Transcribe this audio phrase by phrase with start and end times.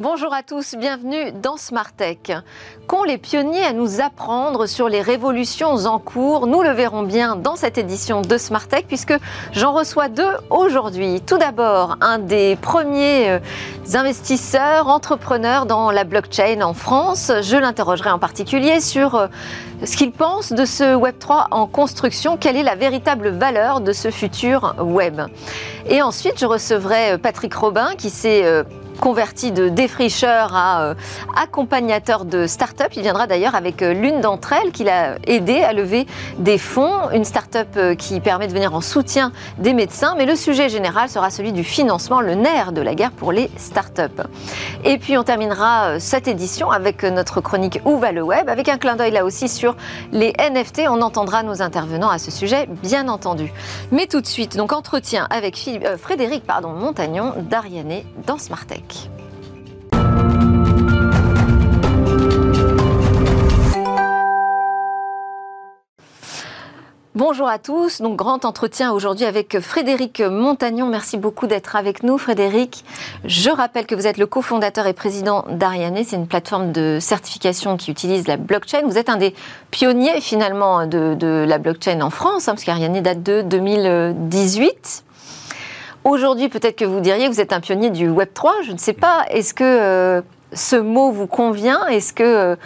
[0.00, 2.16] Bonjour à tous, bienvenue dans Smart Tech.
[2.86, 6.46] Qu'ont les pionniers à nous apprendre sur les révolutions en cours?
[6.46, 9.12] Nous le verrons bien dans cette édition de Smart Tech puisque
[9.52, 11.20] j'en reçois deux aujourd'hui.
[11.20, 13.38] Tout d'abord, un des premiers euh,
[13.92, 17.30] investisseurs, entrepreneurs dans la blockchain en France.
[17.42, 19.26] Je l'interrogerai en particulier sur euh,
[19.84, 24.10] ce qu'il pense de ce Web3 en construction, quelle est la véritable valeur de ce
[24.10, 25.20] futur web?
[25.90, 28.64] Et ensuite, je recevrai euh, Patrick Robin qui s'est
[29.00, 30.94] converti de défricheur à euh,
[31.36, 32.92] accompagnateur de start-up.
[32.94, 36.06] Il viendra d'ailleurs avec euh, l'une d'entre elles qui l'a aidé à lever
[36.38, 40.14] des fonds, une start-up euh, qui permet de venir en soutien des médecins.
[40.16, 43.50] Mais le sujet général sera celui du financement, le nerf de la guerre pour les
[43.56, 44.28] start-up.
[44.84, 48.76] Et puis on terminera cette édition avec notre chronique Où va le web, avec un
[48.76, 49.76] clin d'œil là aussi sur
[50.12, 50.82] les NFT.
[50.88, 53.50] On entendra nos intervenants à ce sujet, bien entendu.
[53.92, 55.58] Mais tout de suite, donc entretien avec
[55.98, 58.38] Frédéric pardon, Montagnon d'Ariane dans
[67.20, 68.00] Bonjour à tous.
[68.00, 70.86] Donc, grand entretien aujourd'hui avec Frédéric Montagnon.
[70.86, 72.82] Merci beaucoup d'être avec nous, Frédéric.
[73.26, 75.98] Je rappelle que vous êtes le cofondateur et président d'Ariane.
[76.02, 78.82] C'est une plateforme de certification qui utilise la blockchain.
[78.86, 79.34] Vous êtes un des
[79.70, 85.04] pionniers, finalement, de, la blockchain en France, hein, parce qu'Ariane date de 2018.
[86.04, 88.78] Aujourd'hui, peut-être que vous diriez que vous êtes un pionnier du Web 3, je ne
[88.78, 89.26] sais pas.
[89.28, 90.22] Est-ce que euh,
[90.54, 91.86] ce mot vous convient?
[91.88, 92.56] Est-ce qu'il euh,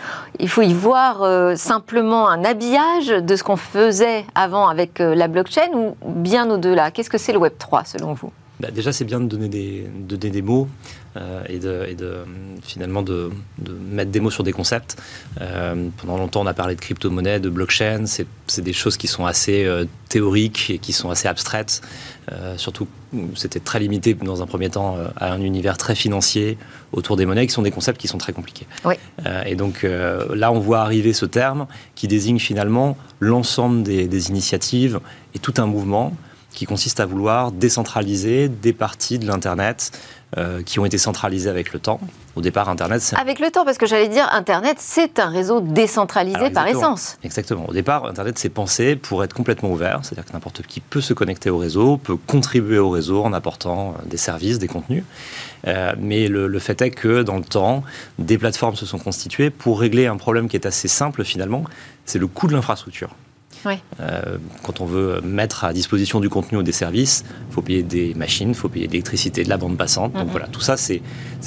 [0.47, 5.73] faut y voir euh, simplement un habillage de ce qu'on faisait avant avec la blockchain
[5.75, 6.93] ou bien au-delà?
[6.93, 8.31] Qu'est-ce que c'est le Web 3 selon vous?
[8.61, 10.69] Bah, déjà, c'est bien de donner des, de donner des mots
[11.49, 12.25] et, de, et de,
[12.63, 15.01] finalement de, de, mettre des mots sur des concepts.
[15.97, 18.05] pendant longtemps, on a parlé de crypto-monnaie, de blockchain.
[18.07, 19.69] C'est des choses qui sont assez
[20.09, 21.83] théoriques et qui sont assez abstraites.
[22.33, 22.87] Euh, surtout,
[23.35, 26.57] c'était très limité dans un premier temps euh, à un univers très financier
[26.93, 28.67] autour des monnaies, qui sont des concepts qui sont très compliqués.
[29.27, 29.85] Euh, et donc
[30.35, 35.01] là, on voit arriver ce terme qui désigne finalement l'ensemble des, des initiatives
[35.35, 36.17] et tout un mouvement
[36.55, 39.91] qui consiste à vouloir décentraliser des parties de l'Internet
[40.37, 42.01] euh, qui ont été centralisées avec le temps.
[42.35, 43.17] Au départ, Internet, c'est...
[43.17, 47.19] Avec le temps, parce que j'allais dire, Internet, c'est un réseau décentralisé par essence.
[47.23, 47.69] Exactement.
[47.69, 51.15] Au départ, Internet s'est pensé pour être complètement ouvert, c'est-à-dire que n'importe qui peut se
[51.15, 55.05] connecter au réseau, peut contribuer au réseau en apportant euh, des services, des contenus.
[55.69, 57.85] Euh, mais le, le, fait est que, dans le temps,
[58.19, 61.63] des plateformes se sont constituées pour régler un problème qui est assez simple, finalement,
[62.07, 63.11] c'est le coût de l'infrastructure.
[64.01, 67.83] Euh, quand on veut mettre à disposition du contenu ou des services, il faut payer
[67.83, 70.13] des machines, il faut payer l'électricité, de la bande passante.
[70.13, 70.31] Donc mhm.
[70.31, 71.01] voilà, tout ça, c'est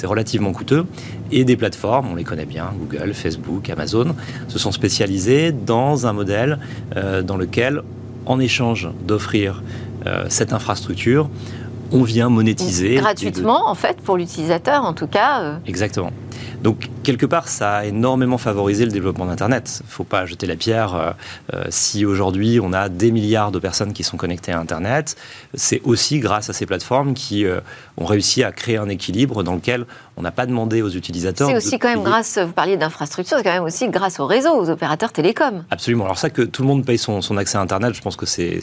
[0.04, 0.86] relativement coûteux.
[1.30, 4.14] Et des plateformes, on les connaît bien, Google, Facebook, Amazon,
[4.48, 6.58] se sont spécialisées dans un modèle
[6.96, 7.82] euh, dans lequel,
[8.26, 9.62] en échange d'offrir
[10.06, 11.28] euh, cette infrastructure,
[11.90, 12.96] on vient monétiser.
[12.96, 15.58] Gratuitement, en fait, pour l'utilisateur, en tout cas.
[15.66, 16.12] Exactement.
[16.62, 19.80] Donc, quelque part, ça a énormément favorisé le développement d'Internet.
[19.80, 20.94] Il ne faut pas jeter la pierre.
[20.94, 21.10] Euh,
[21.54, 25.16] euh, si aujourd'hui, on a des milliards de personnes qui sont connectées à Internet,
[25.54, 27.60] c'est aussi grâce à ces plateformes qui euh,
[27.96, 31.48] ont réussi à créer un équilibre dans lequel on n'a pas demandé aux utilisateurs.
[31.48, 34.50] C'est aussi quand même grâce, vous parliez d'infrastructure, c'est quand même aussi grâce au réseau,
[34.50, 35.64] aux opérateurs télécoms.
[35.70, 36.04] Absolument.
[36.04, 38.60] Alors ça, que tout le monde paye son, accès à Internet, je pense que c'est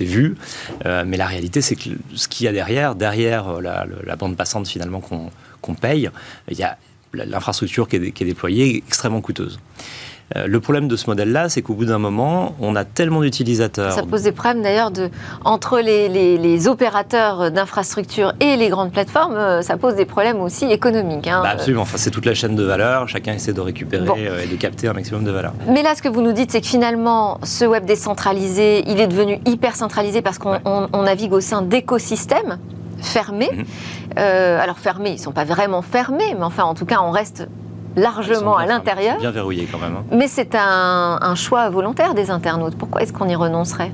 [0.00, 0.36] vu.
[0.84, 4.68] mais la réalité, c'est que ce qu'il y a derrière, derrière la, la bande passante
[4.68, 6.08] finalement qu'on paye,
[6.48, 6.78] il y a
[7.14, 9.58] l'infrastructure qui, est déployée est extrêmement coûteuse.
[10.36, 13.92] Euh, le problème de ce modèle-là, c'est qu'au bout d'un moment, on a tellement d'utilisateurs.
[13.92, 15.10] Ça pose des problèmes d'ailleurs de,
[15.44, 21.26] entre les, opérateurs d'infrastructures et les grandes plateformes, euh, ça pose des problèmes aussi économiques.
[21.26, 21.40] Hein.
[21.42, 24.46] Bah, absolument, enfin, c'est toute la chaîne de valeur, chacun essaie de récupérer euh, et
[24.46, 25.52] de capter un maximum de valeur.
[25.68, 29.08] Mais là, ce que vous nous dites, c'est que finalement, ce web décentralisé, il est
[29.08, 32.58] devenu hyper centralisé parce qu'on navigue au sein d'écosystèmes
[33.02, 33.50] fermés.
[33.52, 33.64] Mhm.
[34.18, 37.10] Euh, alors fermés, ils ne sont pas vraiment fermés, mais enfin en tout cas on
[37.10, 37.48] reste
[37.96, 39.18] largement à l'intérieur.
[39.18, 39.96] Bien verrouillés quand même.
[39.96, 40.04] Hein.
[40.12, 42.76] Mais c'est un, choix volontaire des internautes.
[42.76, 43.92] Pourquoi est-ce qu'on y renoncerait?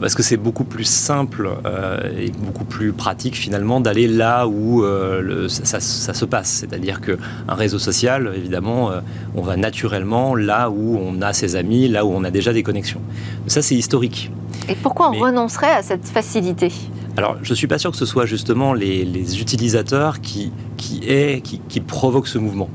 [0.00, 4.84] Parce que c'est beaucoup plus simple euh, et beaucoup plus pratique finalement d'aller là où
[4.84, 6.48] euh, ça, se passe.
[6.48, 8.90] C'est-à-dire qu'un réseau social, évidemment,
[9.34, 12.62] on va naturellement là où on a ses amis, là où on a déjà des
[12.62, 13.00] connexions.
[13.46, 14.30] ça, c'est historique.
[14.68, 16.70] Et pourquoi on renoncerait à cette facilité?
[17.18, 21.00] Alors, je ne suis pas sûr que ce soit justement les, utilisateurs qui, qui,
[21.68, 22.70] qui, provoquent ce mouvement.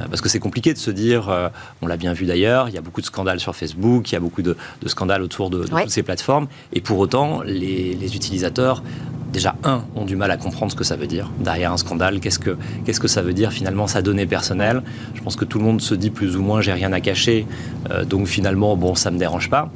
[0.00, 1.50] Euh, parce que c'est compliqué de se dire, euh,
[1.82, 4.16] on l'a bien vu d'ailleurs, il y a beaucoup de scandales sur Facebook, il y
[4.16, 4.56] a beaucoup de,
[4.86, 8.82] scandales autour de, toutes ces plateformes, et pour autant, les, utilisateurs
[9.30, 11.30] déjà, un, ont du mal à comprendre ce que ça veut dire.
[11.40, 12.56] Derrière un scandale, qu'est-ce que,
[12.86, 14.82] qu'est-ce que ça veut dire finalement sa donnée personnelle?
[15.14, 17.46] Je pense que tout le monde se dit plus ou moins j'ai rien à cacher,
[17.90, 19.70] euh, donc finalement, bon, ça ne me dérange pas.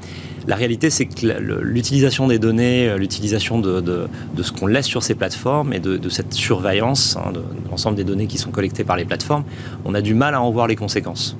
[0.46, 1.26] La réalité, c'est que
[1.62, 4.08] l'utilisation des données, euh, l'utilisation de,
[4.40, 8.26] ce qu'on laisse sur ces plateformes et de, cette surveillance hein, de, l'ensemble des données
[8.26, 9.44] qui sont collectées par les plateformes,
[9.84, 11.36] on a du mal à en voir les conséquences.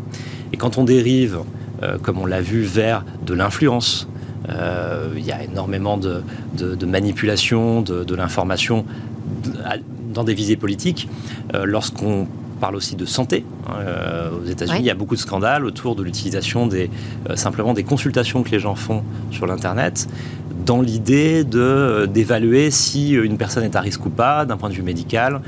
[0.53, 1.38] Et quand on dérive,
[1.82, 4.08] euh, comme on l'a vu, vers de l'influence,
[4.49, 6.23] euh, il y a énormément de,
[6.85, 8.85] manipulation de, l'information
[10.12, 11.08] dans des visées politiques.
[11.53, 12.26] Lorsqu'on
[12.56, 13.44] parle aussi de santé.
[13.69, 16.91] Hein, euh, aux États-Unis, il y a beaucoup de scandales autour de l'utilisation des
[17.29, 20.08] euh, simplement des consultations que les gens font sur l'internet
[20.64, 24.69] dans l'idée de euh, d'évaluer si une personne est à risque ou pas d'un point
[24.69, 25.41] de vue médical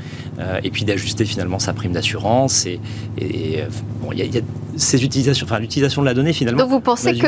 [0.63, 2.79] et puis d'ajuster finalement sa prime d'assurance et,
[4.01, 4.41] bon, il y, a
[4.77, 6.61] ces utilisations, enfin l'utilisation de la donnée finalement.
[6.61, 7.27] Donc vous pensez que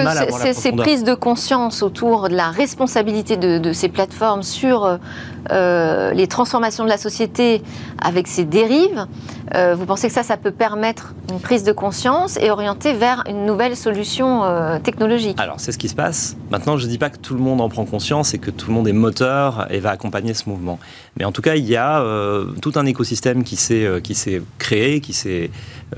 [0.53, 4.99] ces prises de conscience autour de la responsabilité de, ces plateformes sur
[5.49, 7.61] euh, les transformations de la société
[7.99, 9.07] avec ces dérives,
[9.55, 13.23] euh, vous pensez que ça, ça peut permettre une prise de conscience et orienter vers
[13.27, 15.39] une nouvelle solution euh, technologique?
[15.39, 16.37] Alors c'est ce qui se passe.
[16.51, 18.67] Maintenant, je ne dis pas que tout le monde en prend conscience et que tout
[18.67, 20.79] le monde est moteur et va accompagner ce mouvement.
[21.17, 22.03] Mais en tout cas, il y a
[22.61, 25.49] tout un écosystème qui s'est créé, qui s'est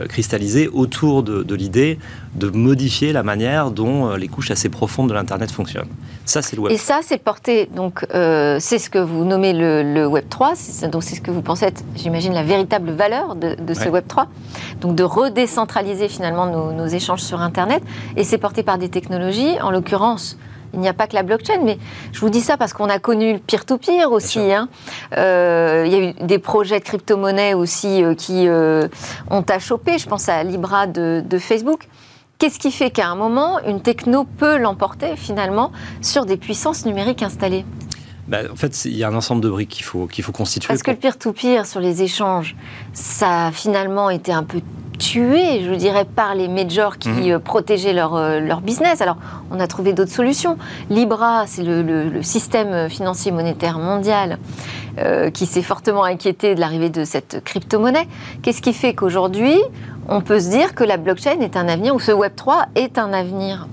[0.07, 1.97] cristallisé autour de de, l'idée
[2.35, 5.89] de modifier la manière dont euh, les couches assez profondes de l'Internet fonctionnent.
[6.25, 6.73] Ça, c'est le Web.
[6.73, 10.53] Et ça, c'est porté, donc euh, c'est ce que vous nommez le, Web 3,
[10.91, 14.27] donc c'est ce que vous pensez être, j'imagine, la véritable valeur de, ce Web 3,
[14.81, 17.83] donc de redécentraliser finalement nos, nos échanges sur Internet,
[18.15, 20.37] et c'est porté par des technologies, en l'occurrence
[20.73, 21.77] il n'y a pas que la blockchain, mais
[22.11, 24.51] je vous dis ça parce qu'on a connu le peer-to-peer aussi.
[24.51, 24.69] Hein.
[25.17, 28.87] Euh, il y a eu des projets de crypto-monnaie aussi euh, qui euh,
[29.29, 29.97] ont achoppé.
[29.97, 31.87] Je pense à Libra de, Facebook.
[32.39, 37.21] Qu'est-ce qui fait qu'à un moment, une techno peut l'emporter finalement sur des puissances numériques
[37.21, 37.65] installées?
[38.27, 40.67] Bah, en fait, il y a un ensemble de briques qu'il faut, qu'il faut constituer.
[40.67, 42.55] Parce que le peer-to-peer sur les échanges,
[42.93, 44.61] ça a finalement été un peu
[44.97, 47.31] tués, je dirais, par les majors qui mhm.
[47.31, 49.01] euh, protégeaient leur, euh, leur, business.
[49.01, 49.17] Alors,
[49.51, 50.57] on a trouvé d'autres solutions.
[50.89, 54.37] Libra, c'est le, système financier monétaire mondial
[54.97, 58.07] euh, qui s'est fortement inquiété de l'arrivée de cette crypto-monnaie.
[58.41, 59.57] Qu'est-ce qui fait qu'aujourd'hui,
[60.07, 63.11] on peut se dire que la blockchain est un avenir, ou ce Web3 est un
[63.11, 63.67] avenir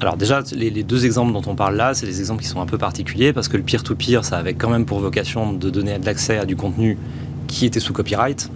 [0.00, 2.60] alors déjà, les, les, deux exemples dont on parle là, c'est des exemples qui sont
[2.60, 5.98] un peu particuliers parce que le peer-to-peer, ça avait quand même pour vocation de donner
[5.98, 6.96] de l'accès à du contenu
[7.46, 8.50] qui était sous copyright.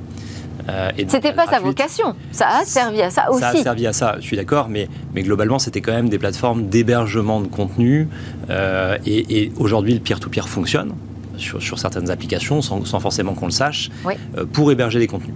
[0.68, 2.14] Euh, c'était pas sa vocation.
[2.32, 3.40] Ça a servi à ça aussi.
[3.40, 6.18] Ça a servi à ça, je suis d'accord, mais, mais globalement, c'était quand même des
[6.18, 8.08] plateformes d'hébergement de contenu.
[8.48, 10.92] Euh, et, aujourd'hui, le peer-to-peer fonctionne
[11.36, 15.34] sur, sur, certaines applications, sans, sans forcément qu'on le sache, euh, pour héberger des contenus.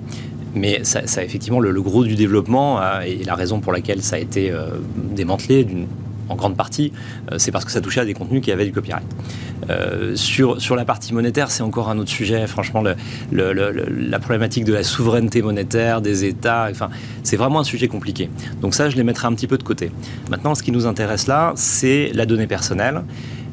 [0.58, 4.18] Mais ça, ça effectivement, le, gros du développement et la raison pour laquelle ça a
[4.18, 4.52] été
[5.14, 5.86] démantelé d'une
[6.28, 6.92] en grande partie,
[7.32, 9.06] euh, c'est parce que ça touchait à des contenus qui avaient du copyright.
[9.70, 12.46] Euh, sur, sur la partie monétaire, c'est encore un autre sujet.
[12.46, 12.82] Franchement,
[13.32, 16.90] la problématique de la souveraineté monétaire des États, enfin,
[17.22, 18.30] c'est vraiment un sujet compliqué.
[18.60, 19.90] Donc ça, je les mettrai un petit peu de côté.
[20.30, 23.02] Maintenant, ce qui nous intéresse là, c'est la donnée personnelle.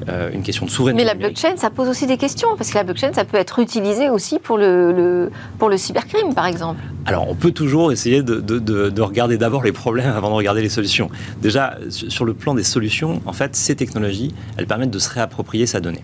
[0.10, 1.04] Euh, une question de souveraineté.
[1.04, 3.60] Mais la blockchain, ça pose aussi des questions, parce que la blockchain, ça peut être
[3.60, 6.80] utilisé aussi pour le, pour le cybercrime, par exemple.
[7.06, 10.70] Alors, on peut toujours essayer de, de, regarder d'abord les problèmes avant de regarder les
[10.70, 11.10] solutions.
[11.42, 15.66] Déjà, sur le plan des solutions, en fait, ces technologies, elles permettent de se réapproprier
[15.66, 16.04] sa donnée.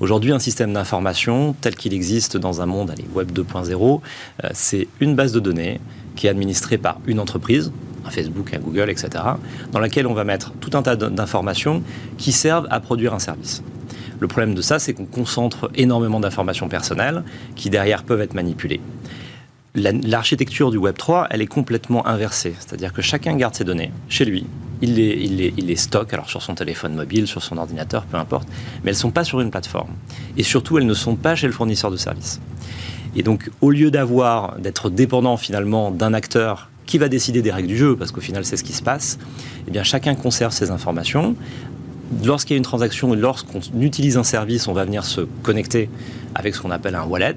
[0.00, 4.00] Aujourd'hui, un système d'information tel qu'il existe dans un monde allez, Web 2.0,
[4.44, 5.80] euh, c'est une base de données
[6.16, 7.72] qui est administrée par une entreprise,
[8.04, 9.24] un Facebook, un Google, etc.,
[9.72, 11.82] dans laquelle on va mettre tout un tas d'informations
[12.16, 13.62] qui servent à produire un service.
[14.20, 17.22] Le problème de ça, c'est qu'on concentre énormément d'informations personnelles
[17.54, 18.80] qui derrière peuvent être manipulées.
[19.74, 24.24] L'architecture du Web 3, elle est complètement inversée, c'est-à-dire que chacun garde ses données chez
[24.24, 24.44] lui,
[24.80, 28.16] il les, il, il les, stocke, alors sur son téléphone mobile, sur son ordinateur, peu
[28.16, 28.48] importe,
[28.82, 29.90] mais elles ne sont pas sur une plateforme.
[30.36, 32.40] Et surtout, elles ne sont pas chez le fournisseur de services.
[33.14, 37.68] Et donc, au lieu d'avoir, d'être dépendant finalement d'un acteur qui va décider des règles
[37.68, 39.18] du jeu, parce qu'au final c'est ce qui se passe,
[39.68, 41.36] eh bien chacun conserve ses informations.
[42.24, 45.90] Lorsqu'il y a une transaction, lorsqu'on utilise un service, on va venir se connecter
[46.34, 47.36] avec ce qu'on appelle un wallet,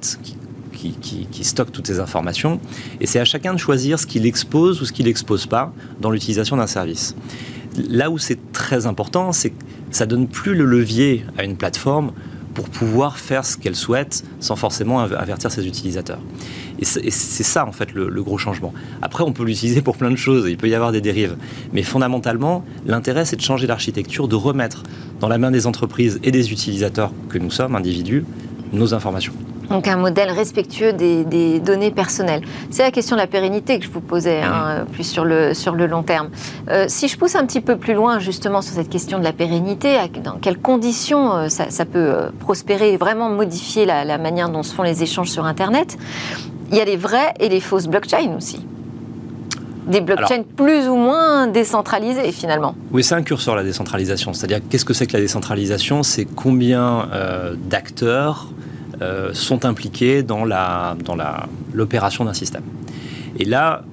[0.72, 2.60] qui, qui, stocke toutes ces informations.
[3.02, 6.10] Et c'est à chacun de choisir ce qu'il expose ou ce qu'il n'expose pas dans
[6.10, 7.16] l'utilisation d'un service.
[7.90, 12.14] Là où c'est très important, c'est que ça donne plus le levier à une plateforme
[12.54, 16.20] pour pouvoir faire ce qu'elle souhaite sans forcément avertir ses utilisateurs.
[16.80, 18.74] Et c'est ça, en fait, le, gros changement.
[19.02, 21.36] Après, on peut l'utiliser pour plein de choses, il peut y avoir des dérives.
[21.74, 24.84] Mais fondamentalement, l'intérêt, c'est de changer l'architecture, de remettre
[25.20, 28.26] dans la main des entreprises et des utilisateurs que nous sommes, individus,
[28.74, 29.34] nos informations.
[29.72, 32.42] Donc un modèle respectueux des, données personnelles.
[32.70, 35.74] C'est la question de la pérennité que je vous posais, hein, plus sur le, sur
[35.74, 36.30] le long terme.
[36.70, 39.34] Euh, si je pousse un petit peu plus loin justement sur cette question de la
[39.34, 44.50] pérennité, dans quelles conditions euh, ça, peut euh, prospérer et vraiment modifier la, la manière
[44.50, 45.98] dont se font les échanges sur Internet,
[46.72, 48.66] il y a les vraies et les fausses blockchains aussi.
[49.88, 52.76] Des blockchains plus ou moins décentralisées finalement.
[52.92, 54.34] Oui, c'est un curseur la décentralisation.
[54.34, 56.04] C'est-à-dire qu'est-ce que c'est que la décentralisation?
[56.04, 58.48] C'est combien euh, d'acteurs
[59.02, 62.64] euh, sont impliqués dans la dans la l'opération d'un système.
[63.40, 63.84] Et là,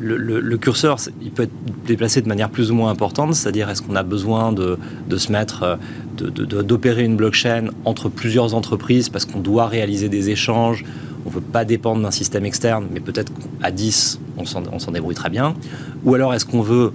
[0.00, 3.96] le, curseur, il peut être déplacé de manière plus ou moins importante, c'est-à-dire est-ce qu'on
[3.96, 4.76] a besoin de,
[5.16, 5.78] se mettre,
[6.20, 6.30] euh,
[6.62, 10.84] d'opérer une blockchain entre plusieurs entreprises parce qu'on doit réaliser des échanges,
[11.24, 15.14] on ne veut pas dépendre d'un système externe, mais peut-être qu'à 10, on s'en débrouille
[15.14, 15.54] très bien,
[16.04, 16.92] ou alors est-ce qu'on veut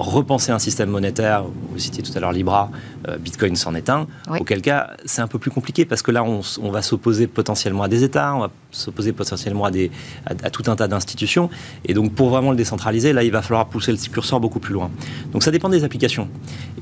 [0.00, 2.70] repenser un système monétaire, vous citiez tout à l'heure Libra,
[3.08, 4.06] euh, Bitcoin s'en est un,
[4.38, 7.88] auquel cas c'est un peu plus compliqué parce que là on, va s'opposer potentiellement à
[7.88, 9.90] des États, on va s'opposer potentiellement à, des,
[10.26, 11.50] à, tout un tas d'institutions,
[11.84, 14.74] et donc pour vraiment le décentraliser, là il va falloir pousser le curseur beaucoup plus
[14.74, 14.90] loin.
[15.32, 16.28] Donc ça dépend des applications.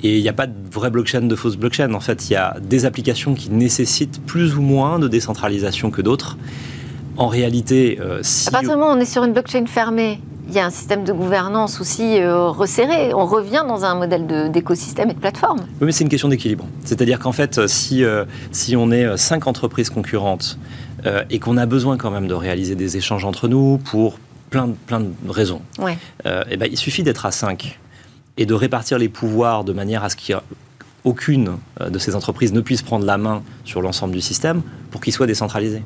[0.03, 2.37] Et il n'y a pas de vraie blockchain, de fausse blockchain, en fait il y
[2.37, 6.39] a des applications qui nécessitent plus ou moins de décentralisation que d'autres.
[7.17, 8.49] En réalité, euh, si...
[8.49, 10.71] À partir du moment où on est sur une blockchain fermée, il y a un
[10.71, 13.13] système de gouvernance aussi euh, resserré.
[13.13, 15.59] On revient dans un modèle d'écosystème et de plateforme.
[15.61, 16.67] Oui, mais c'est une question d'équilibre.
[16.85, 20.59] C'est-à-dire qu'en fait, si, euh, si on est cinq entreprises concurrentes
[21.05, 24.19] euh, et qu'on a besoin quand même de réaliser des échanges entre nous pour
[24.51, 25.99] plein de, plein de raisons, ouais.
[26.25, 27.79] et eh ben, il suffit d'être à cinq
[28.39, 30.35] et de répartir les pouvoirs de manière à ce qu'il
[31.09, 34.61] aucune euh, de ces entreprises ne puisse prendre la main sur l'ensemble du système
[34.91, 35.83] pour qu'il soit décentralisé.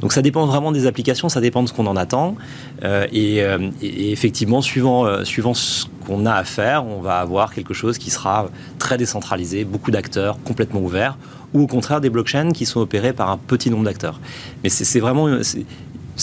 [0.00, 2.36] Donc ça dépend vraiment des applications, ça dépend de ce qu'on en attend.
[2.84, 7.96] Euh, euh, et, effectivement, suivant, ce qu'on a à faire, on va avoir quelque chose
[7.98, 11.16] qui sera très décentralisé, beaucoup d'acteurs, complètement ouverts,
[11.54, 14.20] ou au contraire des blockchains qui sont opérés par un petit nombre d'acteurs.
[14.62, 15.26] Mais c'est vraiment...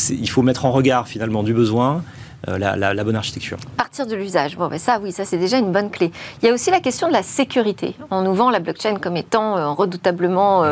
[0.09, 2.03] il faut mettre en regard finalement du besoin,
[2.49, 3.57] euh, la, bonne architecture.
[3.77, 6.11] Partir de l'usage, bon, ben ça oui, ça c'est déjà une bonne clé.
[6.41, 7.95] Il y a aussi la question de la sécurité.
[8.11, 10.65] On nous vend la blockchain comme étant euh, redoutablement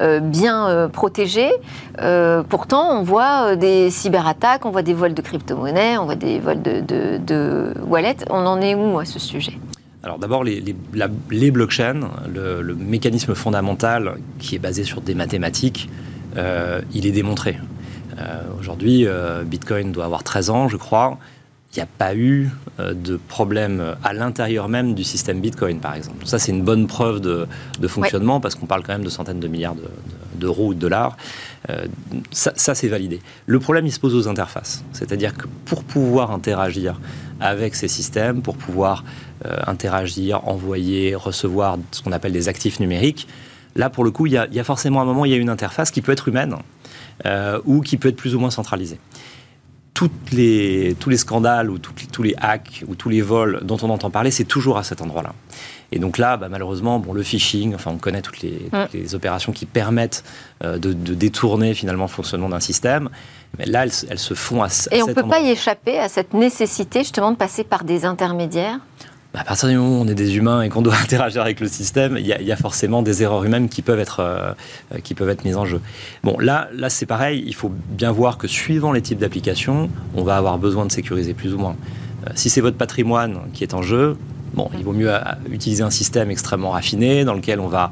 [0.00, 1.50] euh, bien protégée.
[2.50, 6.60] pourtant, on voit des cyberattaques, on voit des vols de crypto-monnaies, on voit des vols
[6.60, 6.82] de,
[7.18, 8.16] de, wallets.
[8.28, 9.58] On en est où à ce sujet?
[10.02, 10.62] Alors d'abord, les,
[11.30, 15.88] les, blockchains, le, mécanisme fondamental qui est basé sur des mathématiques,
[16.92, 17.56] il est démontré.
[18.18, 21.18] Euh, aujourd'hui, euh, Bitcoin doit avoir 13 ans, je crois.
[21.72, 25.94] Il n'y a pas eu euh, de problème à l'intérieur même du système Bitcoin, par
[25.94, 26.26] exemple.
[26.26, 27.46] Ça, c'est une bonne preuve de,
[27.86, 29.76] fonctionnement parce qu'on parle quand même de centaines de milliards
[30.34, 31.16] d'euros ou de dollars.
[32.30, 33.20] ça, c'est validé.
[33.46, 34.84] Le problème, il se pose aux interfaces.
[34.92, 36.98] C'est-à-dire que pour pouvoir interagir
[37.40, 39.04] avec ces systèmes, pour pouvoir
[39.66, 43.28] interagir, envoyer, recevoir ce qu'on appelle des actifs numériques,
[43.74, 45.34] là, pour le coup, il y, a, il y a forcément un moment, il y
[45.34, 46.56] a une interface qui peut être humaine,
[47.24, 48.98] euh, ou qui peut être plus ou moins centralisé.
[49.94, 53.88] Toutes les, tous les scandales ou tous les hacks ou tous les vols dont on
[53.88, 55.32] entend parler, c'est toujours à cet endroit-là.
[55.92, 59.64] Et donc là, bah, malheureusement, bon, le phishing, enfin, on connaît toutes les, opérations qui
[59.64, 60.24] permettent
[60.64, 63.08] euh, de, détourner finalement le fonctionnement d'un système.
[63.58, 66.08] Mais là, elles, se font à, à Et on ne peut pas y échapper à
[66.08, 68.80] cette nécessité justement de passer par des intermédiaires?
[69.36, 71.68] À partir du moment où on est des humains et qu'on doit interagir avec le
[71.68, 74.52] système, il y, a forcément des erreurs humaines qui peuvent être, euh,
[75.04, 75.80] qui peuvent être mises en jeu.
[76.24, 80.22] Bon, là, là c'est pareil, il faut bien voir que suivant les types d'applications, on
[80.22, 81.76] va avoir besoin de sécuriser plus ou moins.
[82.26, 84.16] Euh, si c'est votre patrimoine qui est en jeu,
[84.54, 87.90] bon, il vaut mieux euh, utiliser un système extrêmement raffiné dans lequel on va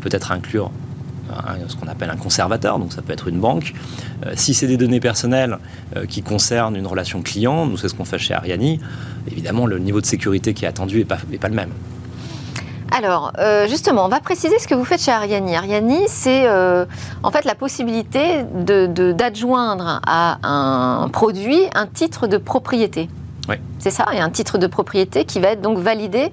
[0.00, 0.70] peut-être inclure
[1.68, 3.74] ce qu'on appelle un conservateur, donc ça peut être une banque.
[4.26, 5.58] Euh, si c'est des données personnelles
[5.96, 8.80] euh, qui concernent une relation client, nous c'est ce qu'on fait chez Ariani,
[9.30, 11.70] évidemment le niveau de sécurité qui est attendu n'est pas, pas le même.
[12.94, 15.56] Alors, euh, justement, on va préciser ce que vous faites chez Ariani.
[15.56, 16.46] Ariani, c'est
[17.22, 23.08] en fait la possibilité d'adjoindre de, à un produit un titre de propriété.
[23.48, 23.56] Oui.
[23.78, 26.32] C'est ça, et un titre de propriété qui va être donc validé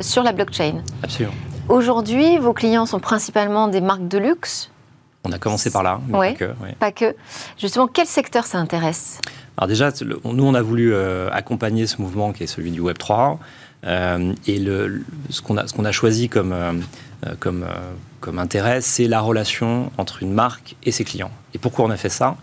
[0.00, 0.82] sur la blockchain.
[1.04, 1.34] Absolument.
[1.68, 4.72] Aujourd'hui, vos clients sont principalement des marques de luxe
[5.24, 6.50] on a commencé par là, mais pas que.
[6.78, 7.14] Pas que.
[7.58, 9.20] Justement, quel secteur ça intéresse?
[9.56, 9.90] Alors déjà,
[10.24, 13.38] nous, on a voulu euh, accompagner ce mouvement qui est celui du Web 3.
[13.84, 16.72] Euh, et le, ce qu'on a, a, choisi comme, euh,
[17.38, 17.66] comme,
[18.20, 21.30] comme intérêt, c'est la relation entre une marque et ses clients.
[21.54, 22.36] Et pourquoi on a fait ça?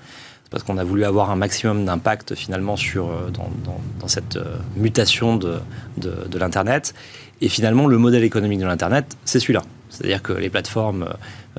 [0.44, 3.50] C'est parce qu'on a voulu avoir un maximum d'impact finalement sur, dans,
[4.00, 4.40] dans, cette
[4.76, 5.60] mutation de,
[5.98, 6.94] de, de l'Internet.
[7.42, 9.64] Et finalement, le modèle économique de l'Internet, c'est celui-là.
[9.90, 11.10] C'est-à-dire que les plateformes,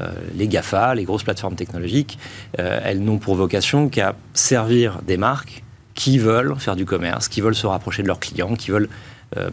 [0.00, 2.18] euh, les GAFA, les grosses plateformes technologiques,
[2.58, 7.40] euh, elles n'ont pour vocation qu'à servir des marques qui veulent faire du commerce, qui
[7.40, 8.88] veulent se rapprocher de leurs clients, qui veulent
[9.36, 9.50] euh,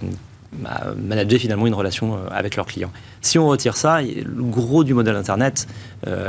[0.53, 2.91] bah, manager finalement une relation avec leurs clients.
[3.21, 5.67] Si on retire ça, le gros du modèle Internet,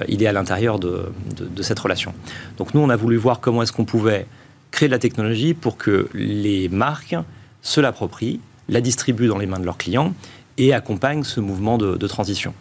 [0.09, 2.13] il est à l'intérieur de, de, cette relation.
[2.57, 4.27] Donc nous, on a voulu voir comment est-ce qu'on pouvait
[4.73, 7.15] créer de la technologie pour que les marques
[7.63, 10.15] se l'approprient, la distribuent dans les mains de leurs clients
[10.59, 12.53] et accompagnent ce mouvement de, transition.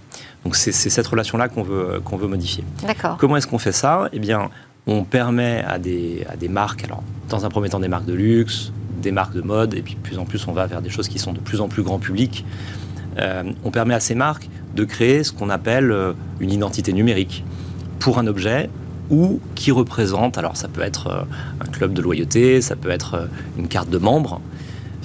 [0.46, 2.64] Donc c'est cette relation-là qu'on veut, qu'on veut modifier.
[2.86, 3.18] D'accord.
[3.18, 4.08] Comment est-ce qu'on fait ça?
[4.14, 4.50] Eh bien,
[4.86, 8.14] on permet à des, à des marques, alors dans un premier temps des marques de
[8.14, 8.72] luxe,
[9.02, 11.08] des marques de mode, et puis de plus en plus on va vers des choses
[11.08, 12.46] qui sont de plus en plus grand public,
[13.18, 17.44] euh, on permet à ces marques de créer ce qu'on appelle euh, une identité numérique
[18.00, 18.70] pour un objet
[19.10, 21.22] ou qui représente, alors ça peut être euh,
[21.62, 24.40] un club de loyauté, ça peut être une carte de membre,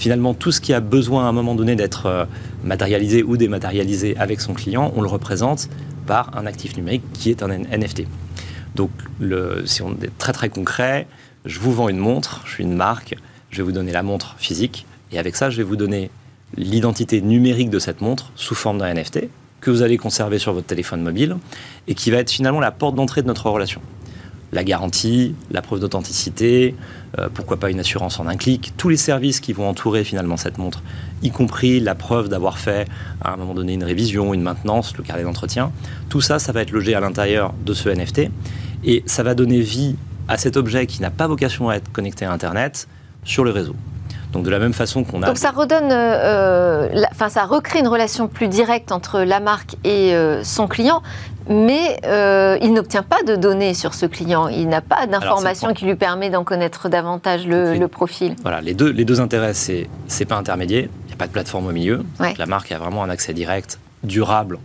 [0.03, 2.27] finalement tout ce qui a besoin à un moment donné d'être
[2.65, 5.69] matérialisé ou dématérialisé avec son client, on le représente
[6.09, 8.09] par un actif numérique qui est un NFT.
[8.75, 8.91] Donc
[9.65, 11.07] si on est très très concret,
[11.45, 13.15] je vous vends une montre, je suis une marque,
[13.51, 16.11] je vais vous donner la montre physique, et avec ça je vais vous donner
[16.57, 19.29] l'identité numérique de cette montre sous forme d'un NFT
[19.61, 21.37] que vous allez conserver sur votre téléphone mobile
[21.87, 23.81] et qui va être finalement la porte d'entrée de notre relation.
[24.53, 26.75] La garantie, la preuve d'authenticité,
[27.19, 30.37] euh, pourquoi pas une assurance en un clic, tous les services qui vont entourer finalement
[30.37, 30.83] cette montre,
[31.23, 32.87] y compris la preuve d'avoir fait
[33.23, 35.73] à un moment donné une révision, une maintenance, le carnet d'entretien,
[36.09, 38.31] tout ça, ça va être logé à l'intérieur de ce NFT
[38.85, 39.97] et ça va donner vie
[40.29, 42.89] à cet objet qui n'a pas vocation à être connecté à Internet
[43.25, 43.75] sur le réseau.
[44.33, 45.27] Donc de la même façon qu'on a...
[45.27, 50.15] Donc ça redonne, euh, enfin ça recrée une relation plus directe entre la marque et
[50.15, 51.03] euh, son client,
[51.49, 54.49] mais euh, il n'obtient pas de données sur ce client.
[54.49, 58.37] Il n'a pas d'informations qui lui permet d'en connaître davantage le, profil.
[58.43, 61.33] Voilà, les deux, les deux intérêts, c'est c'est pas intermédiaire, il n'y a pas de
[61.33, 62.05] plateforme au milieu.
[62.39, 64.59] La marque a vraiment un accès direct, durable,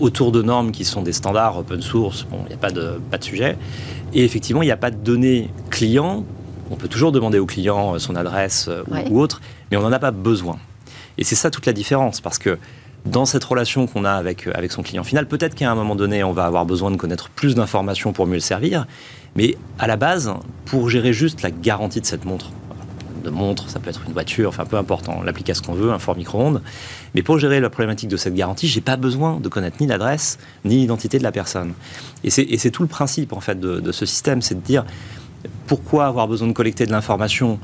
[0.00, 2.24] autour de normes qui sont des standards open source.
[2.24, 3.56] Bon, il n'y a pas de, pas de sujet.
[4.14, 6.24] Et effectivement, il n'y a pas de données clients
[6.72, 9.92] on peut toujours demander au client euh, son adresse euh, ou, autre, mais on n'en
[9.92, 10.58] a pas besoin.
[11.18, 12.58] Et c'est ça toute la différence, parce que
[13.04, 15.96] dans cette relation qu'on a avec, euh, avec son client final, peut-être qu'à un moment
[15.96, 18.86] donné, on va avoir besoin de connaître plus d'informations pour mieux le servir,
[19.34, 20.32] mais à la base,
[20.66, 22.50] pour gérer juste la garantie de cette montre,
[23.24, 25.74] de montre, ça peut être une voiture, enfin peu importe, on l'applique à ce qu'on
[25.74, 26.60] veut, un fort micro-ondes,
[27.14, 30.38] mais pour gérer la problématique de cette garantie, j'ai pas besoin de connaître ni l'adresse,
[30.64, 31.72] ni l'identité de la personne.
[32.24, 34.84] Et c'est tout le principe en fait de, de ce système, c'est de dire
[35.66, 37.58] pourquoi avoir besoin de collecter de l'information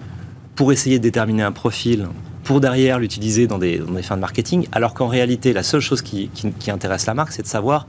[0.54, 2.08] pour essayer de déterminer un profil,
[2.48, 6.30] pour derrière l'utiliser dans des, fins de marketing, alors qu'en réalité, la seule chose qui,
[6.68, 7.86] intéresse la marque, c'est de savoir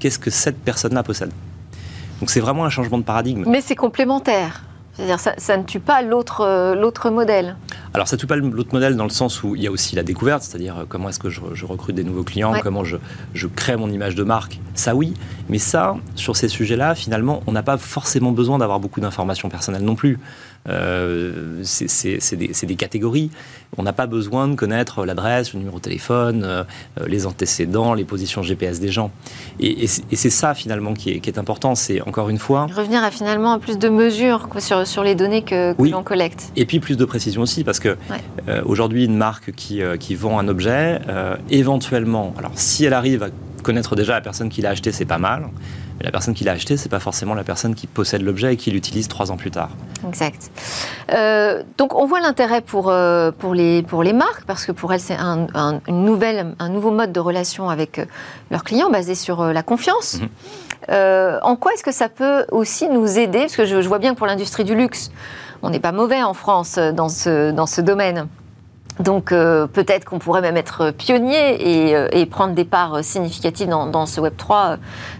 [0.00, 1.30] qu'est-ce que cette personne-là possède.
[2.18, 3.44] Donc c'est vraiment un changement de paradigme.
[3.46, 4.64] Mais c'est complémentaire.
[4.94, 7.54] C'est-à-dire ça, ça ne tue pas l'autre euh, modèle.
[7.94, 9.94] Alors ça ne tue pas l'autre modèle dans le sens où il y a aussi
[9.94, 12.96] la découverte, c'est-à-dire euh, comment est-ce que je, recrute des nouveaux clients, comment je,
[13.32, 14.58] je, crée mon image de marque.
[14.74, 15.14] Ça oui,
[15.48, 19.84] mais ça, sur ces sujets-là, finalement, on n'a pas forcément besoin d'avoir beaucoup d'informations personnelles
[19.84, 20.18] non plus.
[20.68, 23.30] Euh, c'est des, des, catégories.
[23.78, 26.64] On n'a pas besoin de connaître l'adresse, le numéro de téléphone, euh,
[27.06, 29.10] les antécédents, les positions GPS des gens.
[29.58, 31.74] Et, c'est ça finalement qui est, qui est important.
[31.74, 35.72] C'est encore une fois revenir à finalement plus de mesures sur, sur les données que,
[35.72, 36.52] que l'on collecte.
[36.56, 37.96] Et puis plus de précision aussi, parce que
[38.48, 41.00] euh, aujourd'hui une marque qui, qui, vend un objet,
[41.48, 43.28] éventuellement, alors si elle arrive à
[43.62, 45.48] connaître déjà la personne qui l'a acheté, c'est pas mal.
[46.00, 48.56] Mais la personne qui l'a acheté, c'est pas forcément la personne qui possède l'objet et
[48.56, 49.68] qui l'utilise trois ans plus tard.
[50.08, 50.50] Exact.
[51.12, 54.92] Euh, donc on voit l'intérêt pour, euh, pour, les, pour les marques, parce que pour
[54.94, 55.46] elles, c'est un,
[55.86, 58.06] une nouvelle, un nouveau mode de relation avec euh,
[58.50, 60.20] leurs clients basé sur la confiance.
[60.20, 61.38] Mhm.
[61.42, 63.40] en quoi est-ce que ça peut aussi nous aider?
[63.40, 65.10] Parce que je, je vois bien que pour l'industrie du luxe,
[65.62, 68.26] on n'est pas mauvais en France dans ce, dans ce domaine.
[68.98, 74.06] Donc euh, peut-être qu'on pourrait même être pionnier et, euh, prendre des parts significatives dans,
[74.06, 74.76] ce Web 3 euh,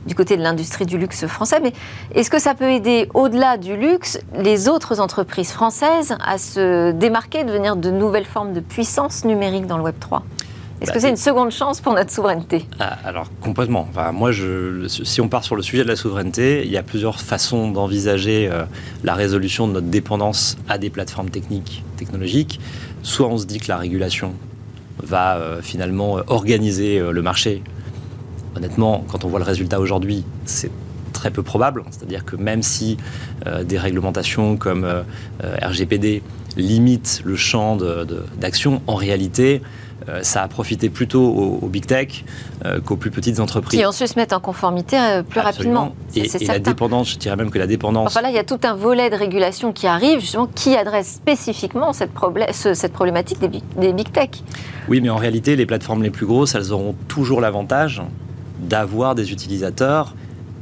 [0.06, 1.60] du côté de l'industrie du luxe français.
[1.62, 1.72] Mais
[2.14, 7.44] est-ce que ça peut aider au-delà du luxe les autres entreprises françaises à se démarquer,
[7.44, 10.22] devenir de nouvelles formes de puissance numérique dans le Web 3
[10.82, 12.64] est-ce bah, que c'est une seconde chance pour notre souveraineté?
[12.78, 13.86] Ah, Alors complètement.
[13.90, 16.82] Enfin, moi, je, si on part sur le sujet de la souveraineté, il y a
[16.82, 18.50] plusieurs façons d'envisager
[19.04, 22.60] la résolution de notre dépendance à des plateformes techniques, technologiques
[23.02, 24.34] soit on se dit que la régulation
[25.02, 27.62] va euh, finalement euh, organiser euh, le marché.
[28.56, 30.70] Honnêtement, quand on voit le résultat aujourd'hui, c'est
[31.12, 31.84] très peu probable.
[31.90, 32.96] C'est-à-dire que même si
[33.62, 34.86] des réglementations comme
[35.62, 36.22] RGPD
[36.56, 37.78] limitent le champ
[38.40, 39.62] d'action, en réalité,
[40.08, 42.24] euh, ça a profité plutôt aux, big tech
[42.64, 43.78] euh, qu'aux plus petites entreprises.
[43.78, 45.94] Qui ensuite se mettent en conformité euh, plus rapidement.
[46.16, 48.08] Et, la dépendance, je dirais même que la dépendance.
[48.08, 51.14] Enfin là, il y a tout un volet de régulation qui arrive, justement, qui adresse
[51.14, 52.12] spécifiquement cette,
[52.52, 54.30] cette problématique des big, des big tech.
[54.88, 58.02] Oui, mais en réalité, les plateformes les plus grosses, elles auront toujours l'avantage
[58.58, 60.14] d'avoir des utilisateurs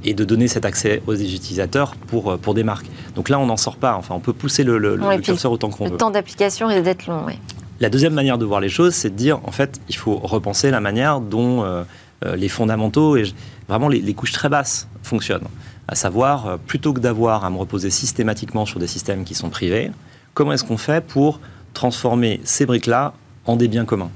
[0.05, 2.87] et de donner cet accès aux utilisateurs pour, pour des marques.
[3.17, 3.97] Donc là, on n'en sort pas.
[3.97, 5.93] Enfin, on peut pousser le, le, curseur autant qu'on veut.
[5.93, 7.35] Le temps d'application est d'être long, oui.
[7.81, 10.71] La deuxième manière de voir les choses, c'est de dire, en fait, il faut repenser
[10.71, 11.85] la manière dont euh,
[12.25, 13.33] euh, les fondamentaux et
[13.69, 15.47] vraiment les, couches très basses fonctionnent.
[15.87, 19.49] À savoir, euh, plutôt que d'avoir à me reposer systématiquement sur des systèmes qui sont
[19.49, 19.93] privés,
[20.35, 21.41] comment est-ce qu'on fait pour
[21.73, 23.15] transformer ces briques-là
[23.47, 24.11] en des biens communs?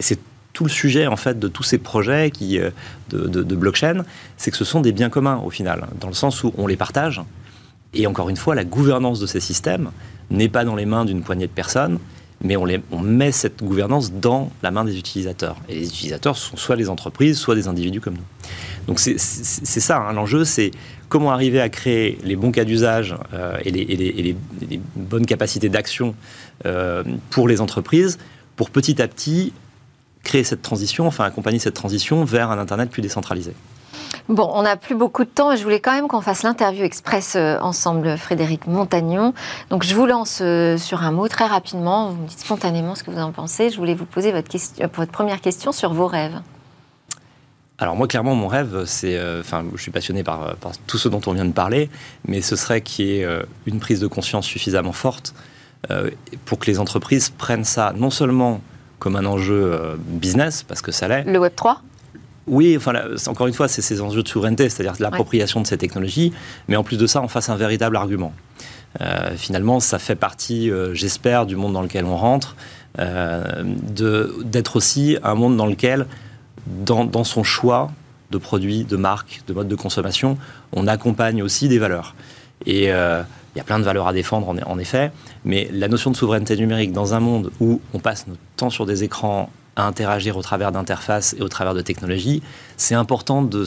[0.00, 0.18] C'est
[0.54, 2.58] tout le sujet en fait de tous ces projets qui,
[3.10, 4.04] de blockchain,
[4.36, 6.76] c'est que ce sont des biens communs au final, dans le sens où on les
[6.76, 7.22] partage.
[7.94, 9.90] Et encore une fois, la gouvernance de ces systèmes
[10.30, 11.98] n'est pas dans les mains d'une poignée de personnes,
[12.42, 15.56] mais on, met cette gouvernance dans la main des utilisateurs.
[15.68, 18.46] Et les utilisateurs sont soit les entreprises, soit des individus comme nous.
[18.86, 20.12] Donc c'est ça, hein.
[20.12, 20.72] l'enjeu, c'est
[21.08, 24.36] comment arriver à créer les bons cas d'usage euh, et, les,
[24.96, 26.14] bonnes capacités d'action
[26.66, 28.18] euh, pour les entreprises,
[28.56, 29.52] pour petit à petit
[30.24, 33.52] créer cette transition, enfin accompagner cette transition vers un Internet plus décentralisé.
[34.28, 36.84] Bon, on n'a plus beaucoup de temps et je voulais quand même qu'on fasse l'interview
[36.84, 39.34] express euh, ensemble, Frédéric Montagnon.
[39.70, 42.10] Donc je vous lance euh, sur un mot très rapidement.
[42.10, 43.70] Vous me dites spontanément ce que vous en pensez.
[43.70, 46.40] Je voulais vous poser votre, question, votre première question sur vos rêves.
[47.78, 51.08] Alors moi, clairement, mon rêve, c'est, euh, enfin, je suis passionné par, par, tout ce
[51.08, 51.90] dont on vient de parler,
[52.24, 53.26] mais ce serait qu'il y ait
[53.66, 55.34] une prise de conscience suffisamment forte
[56.44, 58.60] pour que les entreprises prennent ça non seulement
[59.00, 61.24] comme un enjeu business, parce que ça l'est.
[61.24, 61.82] Le Web 3
[62.46, 62.92] oui, enfin,
[63.26, 66.32] encore une fois, c'est ces enjeux de souveraineté, c'est-à-dire l'appropriation de ces technologies,
[66.68, 68.32] mais en plus de ça, on fasse un véritable argument.
[69.00, 72.56] Euh, finalement, ça fait partie, euh, j'espère, du monde dans lequel on rentre,
[72.98, 73.62] euh,
[74.44, 76.06] d'être aussi un monde dans lequel,
[76.66, 77.90] dans, son choix
[78.30, 80.36] de produits, de marques, de modes de consommation,
[80.72, 82.14] on accompagne aussi des valeurs.
[82.66, 85.10] Et il y a plein de valeurs à défendre, en, en effet,
[85.44, 88.86] mais la notion de souveraineté numérique dans un monde où on passe notre temps sur
[88.86, 92.42] des écrans à interagir au travers d'interfaces et au travers de technologies,
[92.76, 93.64] c'est important de,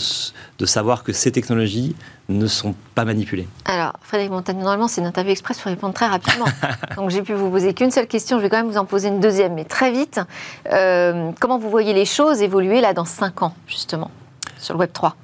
[0.60, 1.96] de, savoir que ces technologies
[2.30, 3.48] ne sont pas manipulées.
[3.66, 6.46] Alors, Frédéric Montagne, normalement, c'est une interview express, il faut répondre très rapidement.
[6.96, 9.08] Donc, j'ai pu vous poser qu'une seule question, je vais quand même vous en poser
[9.08, 10.20] une deuxième, mais très vite.
[10.72, 14.12] Euh, comment vous voyez les choses évoluer là dans 5 ans, justement,
[14.60, 15.16] sur le Web 3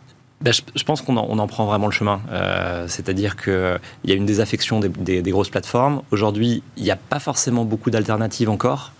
[0.41, 2.19] ben, je, pense qu'on en, en, prend vraiment le chemin.
[2.31, 6.01] Euh, c'est-à-dire qu'il y a une désaffection des, des, des grosses plateformes.
[6.09, 8.91] Aujourd'hui, il n'y a pas forcément beaucoup d'alternatives encore.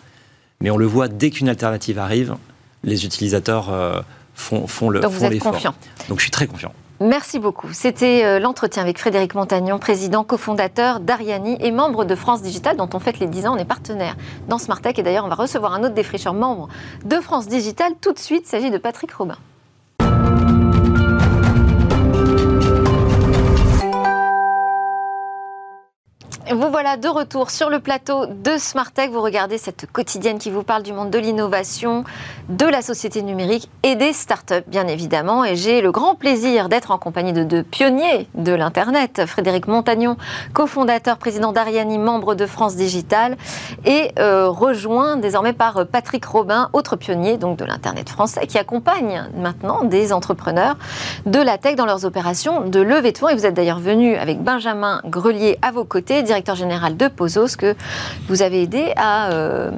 [0.61, 2.35] Mais on le voit, dès qu'une alternative arrive,
[2.83, 3.99] les utilisateurs euh,
[4.35, 5.73] font, font le Donc vous êtes confiant.
[6.09, 6.73] Donc je suis très confiant.
[7.01, 7.69] Merci beaucoup.
[7.73, 12.89] C'était euh, l'entretien avec Frédéric Montagnon, président, cofondateur d'Ariani et membre de France Digital, dont
[12.93, 13.55] on fête les 10 ans.
[13.55, 14.15] On est partenaire
[14.47, 14.99] dans Smartech.
[14.99, 16.69] Et d'ailleurs, on va recevoir un autre défricheur membre
[17.03, 18.43] de France Digital tout de suite.
[18.45, 19.37] Il s'agit de Patrick Robin.
[26.53, 29.09] Vous voilà de retour sur le plateau de Smartech.
[29.09, 32.03] Vous regardez cette quotidienne qui vous parle du monde de l'innovation,
[32.49, 35.45] de la société numérique et des startups, bien évidemment.
[35.45, 39.21] Et j'ai le grand plaisir d'être en compagnie de deux pionniers de l'Internet.
[39.27, 40.17] Frédéric Montagnon,
[40.51, 43.37] cofondateur, président d'Ariani, membre de France Digital,
[43.85, 49.29] et euh, rejoint désormais par Patrick Robin, autre pionnier donc de l'Internet français, qui accompagne
[49.37, 50.75] maintenant des entrepreneurs
[51.25, 53.29] de la tech dans leurs opérations de levée de fonds.
[53.29, 57.55] Et vous êtes d'ailleurs venu avec Benjamin Grelier à vos côtés, directeur général de Pozos,
[57.57, 57.75] que
[58.27, 59.71] vous avez aidé à euh,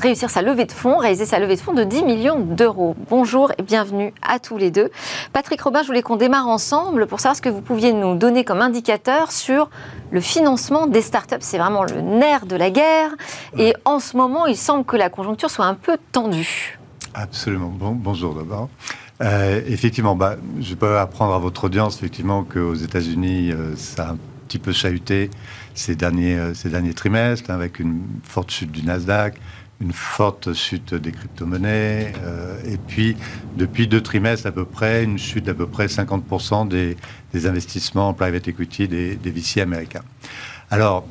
[0.00, 2.96] réussir sa levée de fonds, réaliser sa levée de fonds de 10 millions d'euros.
[3.10, 4.90] Bonjour et bienvenue à tous les deux.
[5.32, 8.44] Patrick Robin, je voulais qu'on démarre ensemble pour savoir ce que vous pouviez nous donner
[8.44, 9.70] comme indicateur sur
[10.10, 11.36] le financement des startups.
[11.40, 13.10] C'est vraiment le nerf de la guerre.
[13.56, 16.78] Et en ce moment, il semble que la conjoncture soit un peu tendue.
[17.14, 17.72] Absolument.
[17.76, 18.68] Bon, bonjour d'abord.
[19.20, 24.14] Euh, effectivement, bah, je peux apprendre à votre audience effectivement qu'aux États-Unis, euh, ça a
[24.48, 25.30] petit peu chahuté
[25.74, 29.38] ces derniers, euh, ces derniers trimestres, avec une forte chute du Nasdaq,
[29.80, 33.16] une forte chute des crypto-monnaies, euh, et puis
[33.56, 36.96] depuis deux trimestres à peu près, une chute d'à peu près 50% des,
[37.32, 40.02] des, investissements en private equity des, des VC américains.
[40.70, 41.06] Alors,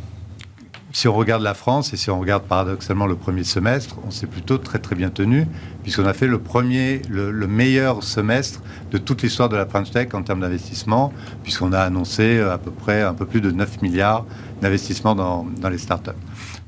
[0.97, 4.25] si on regarde la France et si on regarde paradoxalement le premier semestre, on s'est
[4.25, 5.45] plutôt très très bien tenu,
[5.83, 10.07] puisqu'on a fait le premier, le, meilleur semestre de toute l'histoire de la French Tech
[10.15, 13.83] en termes d'investissement, puisqu'on a annoncé euh, à peu près un peu plus de 9
[13.83, 14.25] milliards
[14.59, 16.09] d'investissements dans, dans les startups.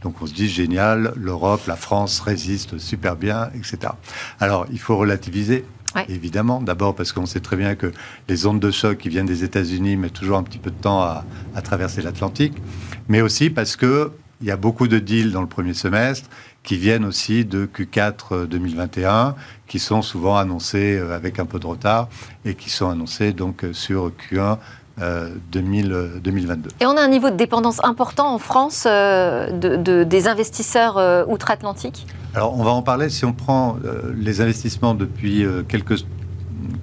[0.04, 3.94] Donc on se dit génial, l'Europe, la France résiste super bien, etc.
[4.40, 5.66] Alors il faut relativiser.
[6.08, 7.92] Évidemment, d'abord parce qu'on sait très bien que
[8.28, 11.02] les ondes de choc qui viennent des États-Unis mettent toujours un petit peu de temps
[11.02, 12.54] à, à traverser l'Atlantique
[13.10, 16.30] mais aussi parce que il y a beaucoup de deals dans le premier semestre
[16.64, 19.32] qui viennent aussi de Q4 2021, euh,
[19.68, 22.08] qui sont souvent annoncés euh, avec un peu de retard
[22.46, 24.58] et qui sont annoncés donc euh, sur Q1
[25.52, 26.72] 2022.
[26.82, 32.06] Et on a un niveau de dépendance important en France de, des investisseurs outre-Atlantique?
[32.36, 33.78] Alors on va en parler si on prend
[34.14, 36.04] les investissements depuis quelques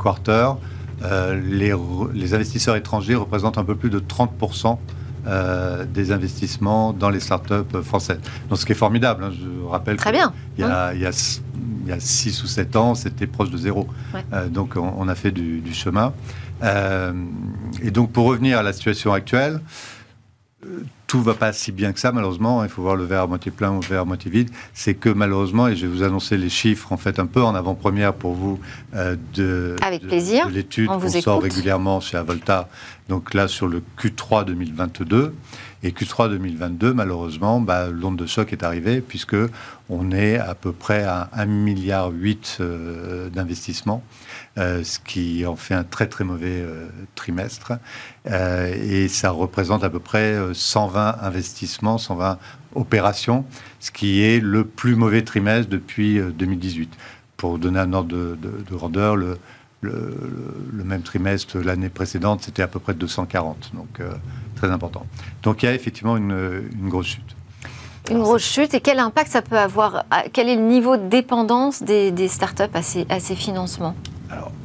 [0.03, 0.57] quarters.
[1.03, 1.75] Les,
[2.15, 4.79] les, investisseurs étrangers représentent un peu plus de 30%
[5.27, 8.21] euh, des investissements dans les startups françaises.
[8.49, 9.25] Donc, ce qui est formidable.
[9.25, 10.33] Hein, je rappelle Très bien.
[10.57, 13.89] Il y, a, il, y a, 6 ou 7 ans, c'était proche de zéro.
[14.33, 16.13] Euh, donc, on, a fait du, chemin.
[16.63, 17.13] Euh,
[17.83, 19.61] et donc, pour revenir à la situation actuelle,
[21.07, 22.65] tout va pas si bien que ça, malheureusement.
[22.65, 24.51] Il faut voir le verre à moitié plein ou le verre à moitié vide.
[24.75, 27.55] C'est que malheureusement, et je vais vous annoncer les chiffres en fait un peu en
[27.55, 28.59] avant-première pour vous
[28.95, 30.49] euh, de, Avec plaisir.
[30.49, 32.69] l'étude qu'on sort régulièrement chez Avolta.
[33.09, 35.35] Donc là, sur le Q3 2022.
[35.83, 39.37] Et Q3 2022, malheureusement, bah, l'onde de choc est arrivée puisque
[39.89, 42.11] on est à peu près à 1,8 milliard
[42.61, 44.03] euh, d'investissement,
[44.59, 47.73] euh, ce qui en fait un très très mauvais euh, trimestre.
[48.27, 52.39] et ça représente à peu près 120 investissements, 120
[52.75, 53.45] opérations,
[53.81, 56.93] ce qui est le plus mauvais trimestre depuis 2018.
[57.37, 59.39] Pour donner un ordre de, de grandeur, le,
[59.83, 64.11] le, même trimestre l'année précédente, c'était à peu près 240, donc euh,
[64.55, 65.07] très important.
[65.43, 67.37] Donc il y a effectivement une, grosse chute.
[68.11, 70.05] Une grosse chute, et quel impact ça peut avoir?
[70.33, 73.97] Quel est le niveau de dépendance des, startups à ces, à ces financements?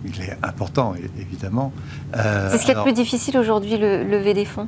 [0.06, 1.72] Il est important, évidemment.
[2.16, 4.68] Euh, c'est ce qui est le plus difficile aujourd'hui, le lever des fonds?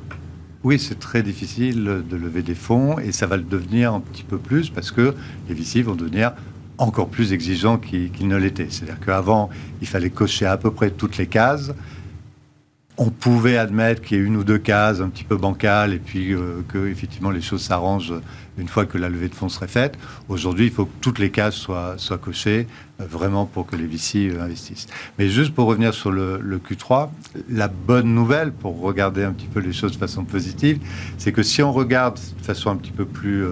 [0.63, 4.24] Oui, c'est très difficile de lever des fonds et ça va le devenir un petit
[4.24, 5.13] peu plus parce que
[5.50, 6.34] les VC vont devenir
[6.78, 8.67] encore plus exigeant qu'il ne l'était.
[8.69, 9.50] C'est-à-dire qu'avant,
[9.82, 11.74] il fallait cocher à peu près toutes les cases.
[12.97, 15.97] On pouvait admettre qu'il y ait une ou deux cases un petit peu bancales et
[15.97, 18.13] puis euh, que effectivement les choses s'arrangent
[18.60, 19.97] une fois que la levée de fonds serait faite.
[20.29, 22.67] Aujourd'hui, il faut que toutes les cases soient, soient cochées
[23.01, 24.86] euh, vraiment pour que les VC euh, investissent.
[25.17, 27.10] Mais juste pour revenir sur le, Q3,
[27.49, 30.77] la bonne nouvelle, pour regarder un petit peu les choses de façon positive,
[31.17, 33.47] c'est que si on regarde de façon un petit peu plus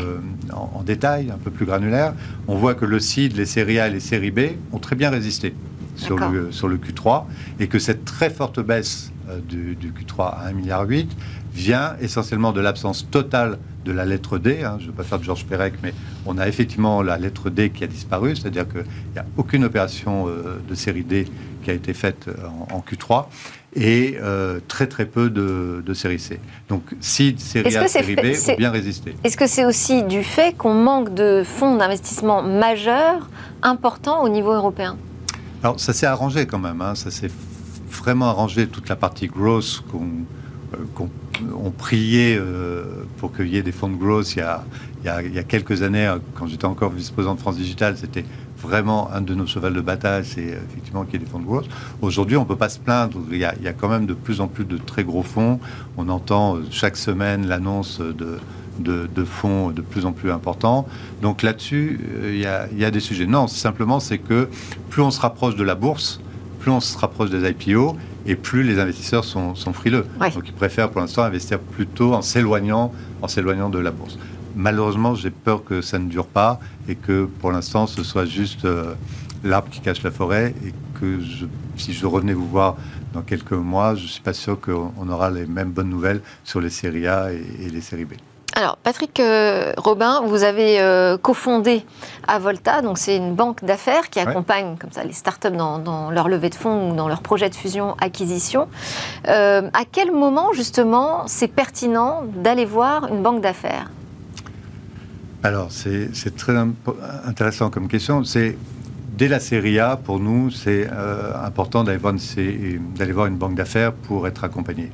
[0.54, 2.14] en, détail, un peu plus granulaire,
[2.48, 4.40] on voit que le CID, les séries A et les séries B
[4.72, 5.56] ont très bien résisté
[5.96, 7.26] sur le, sur le Q3
[7.60, 9.12] et que cette très forte baisse
[9.48, 10.86] du, du Q3 à 1,8 milliard
[11.54, 14.64] vient essentiellement de l'absence totale de la lettre D.
[14.64, 15.94] Hein, je ne veux pas faire de Georges Perec, mais
[16.26, 20.28] on a effectivement la lettre D qui a disparu, c'est-à-dire qu'il n'y a aucune opération
[20.28, 21.28] euh, de série D
[21.64, 22.34] qui a été faite euh,
[22.72, 23.26] en, Q3
[23.74, 26.40] et euh, très très peu de, série C.
[26.70, 29.16] Donc si série A, série B ont bien résisté.
[29.24, 33.30] Est-ce que c'est aussi du fait qu'on manque de fonds d'investissement majeurs,
[33.62, 34.98] importants au niveau européen?
[35.64, 36.96] Alors ça s'est arrangé quand même, hein.
[36.96, 37.30] ça s'est
[37.92, 41.10] vraiment arrangé toute la partie grosse qu'on
[41.56, 42.84] on priait euh,
[43.18, 44.44] pour qu'il y ait des fonds de growth il
[45.06, 48.26] y a, quelques années, euh, quand j'étais encore vice-président de France Digital, c'était
[48.58, 51.40] vraiment un de nos chevals de bataille, c'est euh, effectivement qu'il y ait des fonds
[51.40, 51.68] de growth.
[52.02, 53.20] Aujourd'hui, on ne peut pas se plaindre.
[53.32, 55.60] Il y, a, quand même de plus en plus de très gros fonds.
[55.98, 60.88] On entend chaque semaine l'annonce de, fonds de plus en plus importants.
[61.24, 63.26] Donc là-dessus, il y, a, il y a des sujets.
[63.26, 64.48] Non, simplement, c'est que
[64.90, 66.22] plus on se rapproche de la bourse,
[66.62, 70.06] plus on se rapproche des IPO et plus les investisseurs sont, frileux.
[70.20, 74.18] Donc ils préfèrent pour l'instant investir plutôt en s'éloignant, en s'éloignant de la bourse.
[74.56, 78.66] Malheureusement, j'ai peur que ça ne dure pas et que pour l'instant ce soit juste
[78.66, 78.94] euh,
[79.44, 81.20] l'arbre qui cache la forêt et que
[81.78, 82.78] si je revenais vous voir
[83.14, 86.62] dans quelques mois, je ne suis pas sûr qu'on aura les mêmes bonnes nouvelles sur
[86.62, 88.14] les séries A et les séries B.
[88.54, 91.86] Alors, Patrick euh, Robin, vous avez euh, cofondé
[92.28, 96.28] Avolta, donc c'est une banque d'affaires qui accompagne comme ça les startups dans, dans leur
[96.28, 98.68] levée de fonds ou dans leur projet de fusion-acquisition.
[99.30, 103.90] Euh, à quel moment, justement, c'est pertinent d'aller voir une banque d'affaires?
[105.44, 106.54] Alors, c'est très
[107.26, 108.24] intéressant comme question.
[108.26, 108.58] C'est
[109.22, 114.44] dès la série A, pour nous, c'est important d'aller voir, une banque d'affaires pour être
[114.44, 114.90] accompagné.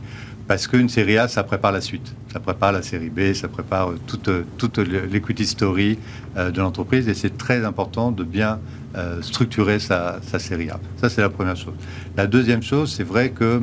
[0.50, 2.14] Parce qu'une série A, ça prépare la suite.
[2.34, 5.98] Ça prépare la série B, ça prépare toute, toute l'equity story
[6.36, 7.08] euh, de l'entreprise.
[7.08, 8.60] Et c'est très important de bien
[8.98, 10.80] euh, structurer sa, série A.
[10.98, 11.76] Ça, c'est la première chose.
[12.18, 13.62] La deuxième chose, c'est vrai que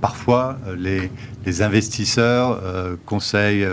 [0.00, 1.10] parfois, euh, les,
[1.44, 2.60] les investisseurs
[3.06, 3.66] conseillent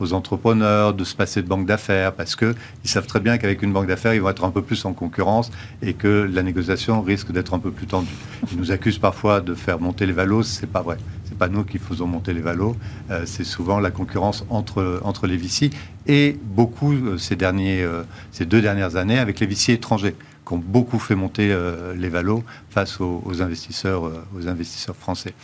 [0.00, 3.72] aux entrepreneurs de se passer de banque d'affaires parce qu'ils savent très bien qu'avec une
[3.72, 5.50] banque d'affaires, ils vont être un peu plus en concurrence
[5.82, 8.08] et que la négociation risque d'être un peu plus tendue.
[8.52, 10.98] Ils nous accusent parfois de faire monter les valos, c'est pas vrai.
[11.24, 12.76] C'est pas nous qui faisons monter les valos,
[13.10, 15.70] euh, c'est souvent la concurrence entre, les VC
[16.06, 20.14] et beaucoup euh, ces, derniers, euh, ces deux dernières années avec les VC étrangers
[20.48, 25.34] qui ont beaucoup fait monter euh, les valos face aux, investisseurs, euh, aux investisseurs français.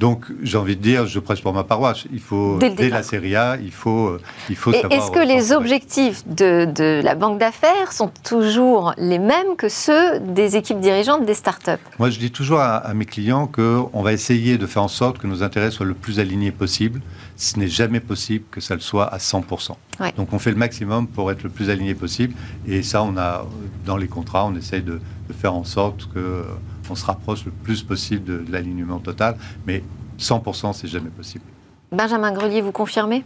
[0.00, 2.04] Donc, j'ai envie de dire, je presse pour ma paroisse.
[2.12, 4.92] Il faut, dès, la Série A, il faut, euh, il faut savoir.
[4.92, 10.18] Est-ce que les objectifs de, de, la banque d'affaires sont toujours les mêmes que ceux
[10.20, 11.82] des équipes dirigeantes des startups?
[11.98, 15.18] Moi, je dis toujours à, à mes clients qu'on va essayer de faire en sorte
[15.18, 17.00] que nos intérêts soient le plus alignés possible
[17.36, 19.76] ce n'est jamais possible que ça le soit à 100%.
[20.16, 22.34] Donc on fait le maximum pour être le plus aligné possible.
[22.66, 23.46] Et ça, on a
[23.84, 25.00] dans les contrats, on essaye de,
[25.38, 26.42] faire en sorte que euh,
[26.88, 29.36] on se rapproche le plus possible de, l'alignement total.
[29.66, 29.82] Mais
[30.18, 31.44] 100%, c'est jamais possible.
[31.92, 33.24] Benjamin Grelier, vous confirmez?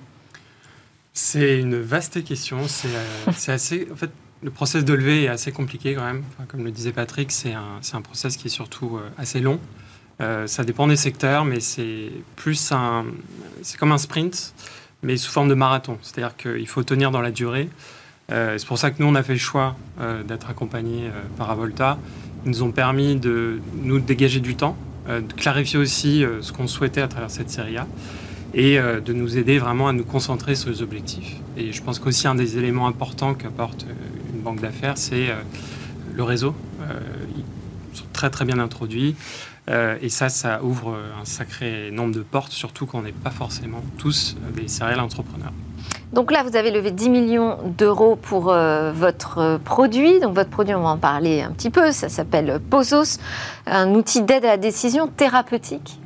[1.12, 2.58] C'est une vaste question.
[2.58, 3.86] Euh, c'est assez.
[3.92, 4.10] En fait,
[4.42, 6.24] le process de levée est assez compliqué quand même.
[6.48, 9.60] comme le disait Patrick, c'est un, un process qui est surtout euh, assez long.
[10.20, 13.06] Euh, ça dépend des secteurs, mais c'est plus un,
[13.62, 14.54] c'est comme un sprint,
[15.02, 15.98] mais sous forme de marathon.
[16.02, 17.68] C'est-à-dire qu'il faut tenir dans la durée.
[18.30, 21.50] Euh, c'est pour ça que nous, on a fait le choix euh, d'être accompagnés par
[21.50, 21.98] Avolta.
[22.44, 24.76] Ils nous ont permis de nous dégager du temps,
[25.08, 27.86] de clarifier aussi ce qu'on souhaitait à travers cette série A.
[28.54, 31.36] et de nous aider vraiment à nous concentrer sur les objectifs.
[31.58, 33.84] Et je pense qu'aussi un des éléments importants qu'apporte
[34.32, 35.26] une banque d'affaires, c'est
[36.14, 36.54] le réseau.
[37.36, 39.16] ils sont très très bien introduits.
[40.00, 43.82] Et ça, ça ouvre un sacré nombre de portes, surtout quand on n'est pas forcément
[43.98, 45.52] tous des céréales entrepreneurs.
[46.12, 50.18] Donc là, vous avez levé 10 millions d'euros pour euh, votre euh, produit.
[50.18, 51.92] Donc votre produit, on va en parler un petit peu.
[51.92, 53.18] Ça s'appelle Posos,
[53.66, 56.00] un outil d'aide à la décision thérapeutique.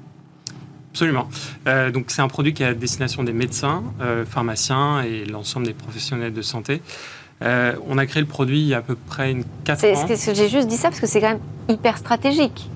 [0.93, 1.27] Absolument.
[1.67, 3.83] Euh, donc c'est un produit qui est à destination des médecins,
[4.29, 6.83] pharmaciens et l'ensemble des professionnels de santé.
[7.41, 10.07] on a créé le produit il y a à peu près une 4 ans.
[10.35, 12.71] J'ai juste dit ça parce que c'est quand même hyper stratégique.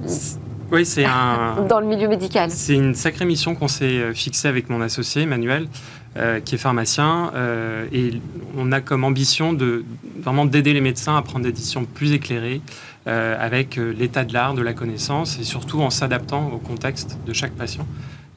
[0.70, 1.64] Oui, c'est un.
[1.68, 2.50] Dans le milieu médical.
[2.50, 5.68] C'est une sacrée mission qu'on s'est fixée avec mon associé, Emmanuel.
[6.16, 8.12] Euh, qui est pharmacien, euh, et
[8.56, 9.84] on a comme ambition de
[10.20, 12.60] vraiment d'aider les médecins à prendre des décisions plus éclairées
[13.06, 17.32] euh, avec l'état de l'art, de la connaissance, et surtout en s'adaptant au contexte de
[17.32, 17.86] chaque patient.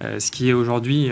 [0.01, 1.11] ce qui est aujourd'hui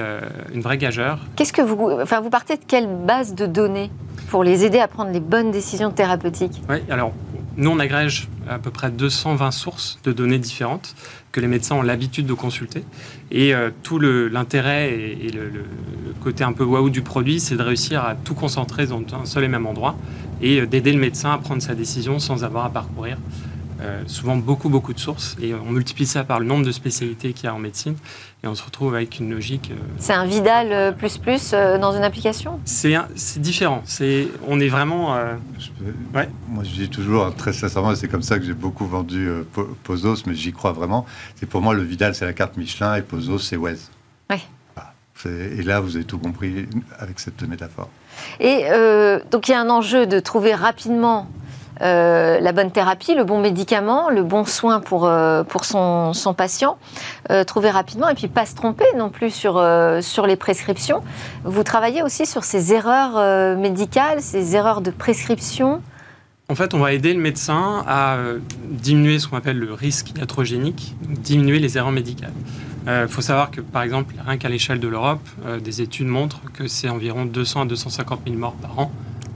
[0.54, 1.20] une vraie gageure.
[1.36, 3.90] Qu'est-ce que vous, enfin, vous partez de quelle base de données
[4.30, 6.62] pour les aider à prendre les bonnes décisions thérapeutiques?
[6.70, 7.14] Oui, alors
[7.60, 10.96] nous, on agrège à peu près 220 sources de données différentes
[11.34, 12.84] que les médecins ont l'habitude de consulter.
[13.32, 15.66] Et euh, tout l'intérêt et, le,
[16.22, 19.44] côté un peu waouh du produit, c'est de réussir à tout concentrer dans un seul
[19.44, 19.98] et même endroit
[20.42, 23.18] et euh, d'aider le médecin à prendre sa décision sans avoir à parcourir
[23.82, 25.36] euh, souvent beaucoup, beaucoup de sources.
[25.42, 27.96] Et on multiplie ça par le nombre de spécialités qu'il y a en médecine.
[28.44, 29.72] Et on se retrouve avec une logique.
[29.98, 32.60] c'est un Vidal plus plus dans une application?
[32.64, 32.96] C'est
[33.38, 33.84] différent.
[34.48, 35.16] On est vraiment.
[36.16, 36.30] ouais.
[36.48, 39.30] Moi, je dis toujours, très sincèrement, c'est comme ça que j'ai beaucoup vendu
[39.84, 41.06] Pozos, mais j'y crois vraiment.
[41.36, 43.92] C'est pour moi, le Vidal, c'est la carte Michelin et Pozos, c'est Wes.
[44.30, 44.40] Ouais.
[45.26, 47.90] Et là, vous avez tout compris avec cette métaphore.
[48.40, 51.28] Et euh, donc, il y a un enjeu de trouver rapidement
[51.82, 56.34] euh, la bonne thérapie, le bon médicament, le bon soin pour, euh, pour son, son
[56.34, 56.78] patient,
[57.48, 59.64] trouver rapidement et puis pas se tromper non plus sur,
[60.02, 61.02] sur les prescriptions.
[61.44, 65.82] Vous travaillez aussi sur ces erreurs médicales, ces erreurs de prescription
[66.52, 68.18] en fait, on va aider le médecin à
[68.72, 72.34] diminuer ce qu'on appelle le risque iatrogénique, diminuer les erreurs médicales.
[72.86, 76.08] Il euh, faut savoir que, par exemple, rien qu'à l'échelle de l'Europe, euh, des études
[76.08, 78.92] montrent que c'est environ 200 à 250 000 morts par an.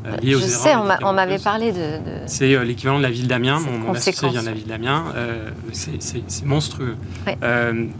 [0.06, 2.00] Euh, liées aux Je sais, on m'avait parlé de.
[2.26, 3.60] C'est l'équivalent de la ville d'Amiens.
[3.60, 5.06] Mon, mon associé vient de la ville d'Amiens.
[5.72, 6.96] c'est monstrueux.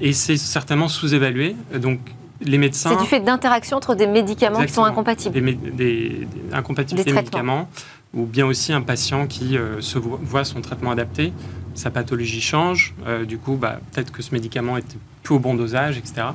[0.02, 1.56] et c'est certainement sous-évalué.
[1.76, 2.00] Donc,
[2.42, 2.90] les médecins.
[2.92, 5.34] C'est du fait d'interaction entre des médicaments qui sont incompatibles.
[5.34, 7.70] Des, des, incompatibilités des médicaments,
[8.14, 11.32] ou bien aussi un patient qui se voit, son traitement adapté,
[11.74, 12.96] sa pathologie change,
[13.28, 16.28] du coup, bah, peut-être que ce médicament était plus au bon dosage, etc.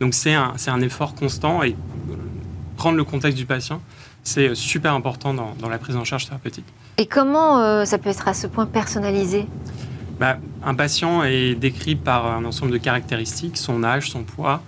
[0.00, 1.76] Donc c'est un, un, effort constant et
[2.76, 3.82] prendre le contexte du patient,
[4.26, 6.66] c'est super important dans, dans, la prise en charge thérapeutique.
[6.98, 9.46] Et comment euh, ça peut être à ce point personnalisé?
[10.18, 14.62] Bah, Un patient est décrit par un ensemble de caractéristiques, son âge, son poids,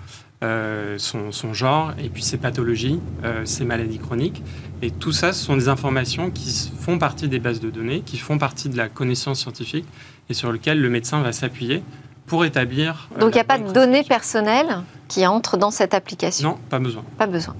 [0.45, 4.43] euh, son, son, genre, et puis ses pathologies, euh, ses maladies chroniques.
[4.81, 8.19] Et tout ça, ce sont des informations qui font partie des bases de données, qui
[8.19, 9.87] font partie de la connaissance scientifique
[10.31, 11.83] et sur lesquelles le médecin va s'appuyer
[12.27, 13.09] pour établir.
[13.19, 16.51] Donc il n'y a pas de données personnelles qui entrent dans cette application?
[16.51, 17.03] Non, pas besoin.
[17.17, 17.57] Pas besoin.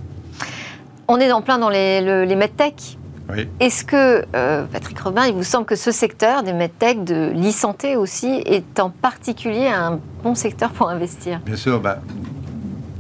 [1.11, 2.99] On est en plein dans les, les medtech.
[3.31, 3.49] Oui.
[3.61, 7.97] Est-ce que, euh, Patrick Robin, il vous semble que ce secteur des medtech, de l'e-santé
[7.97, 11.41] aussi, est en particulier un bon secteur pour investir?
[11.47, 11.81] Bien sûr.
[11.81, 12.01] Bah,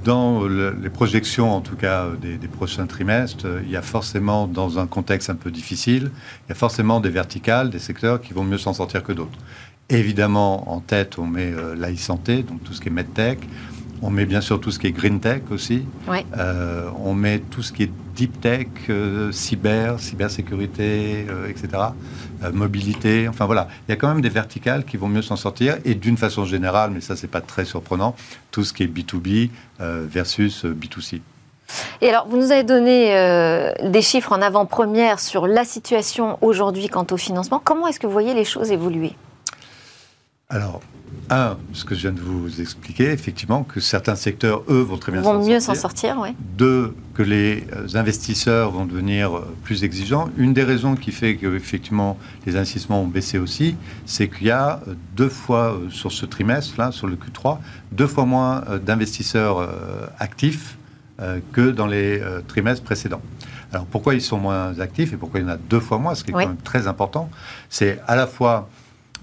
[0.04, 4.78] dans les projections, en tout cas des, des, prochains trimestres, il y a forcément, dans
[4.78, 6.10] un contexte un peu difficile,
[6.46, 9.38] il y a forcément des verticales, des secteurs qui vont mieux s'en sortir que d'autres.
[9.90, 13.38] Évidemment, en tête, on met euh, l'e-santé, donc tout ce qui est medtech.
[14.02, 15.84] On met bien sûr tout ce qui est green tech aussi.
[16.36, 21.68] Euh, on met tout ce qui est deep tech, euh, cyber, cybersécurité, etc.
[22.52, 23.28] mobilité.
[23.28, 25.78] Enfin voilà, il y a quand même des verticales qui vont mieux s'en sortir.
[25.84, 28.14] Et d'une façon générale, mais ça c'est pas très surprenant,
[28.50, 31.20] tout ce qui est B2B versus B2C.
[32.00, 33.12] Et alors, vous nous avez donné
[33.82, 37.60] des chiffres en avant-première sur la situation aujourd'hui quant au financement.
[37.62, 39.14] Comment est-ce que vous voyez les choses évoluer?
[40.50, 40.80] Alors,
[41.30, 45.12] un, ce que je viens de vous expliquer, effectivement, que certains secteurs, eux, vont très
[45.12, 45.42] bien s'en sortir.
[45.42, 46.30] Vont mieux s'en sortir, oui.
[46.56, 47.64] Deux, que les
[47.94, 50.30] investisseurs vont devenir plus exigeants.
[50.36, 53.76] Une des raisons qui fait que, effectivement, les investissements ont baissé aussi,
[54.06, 54.80] c'est qu'il y a
[55.16, 57.58] deux fois euh, sur ce trimestre, là, sur le Q3,
[57.92, 60.76] deux fois moins euh, d'investisseurs euh, actifs
[61.50, 63.20] que dans les trimestres précédents.
[63.72, 66.14] Alors, pourquoi ils sont moins actifs et pourquoi il y en a deux fois moins,
[66.14, 67.28] ce qui est quand même très important,
[67.68, 68.68] c'est à la fois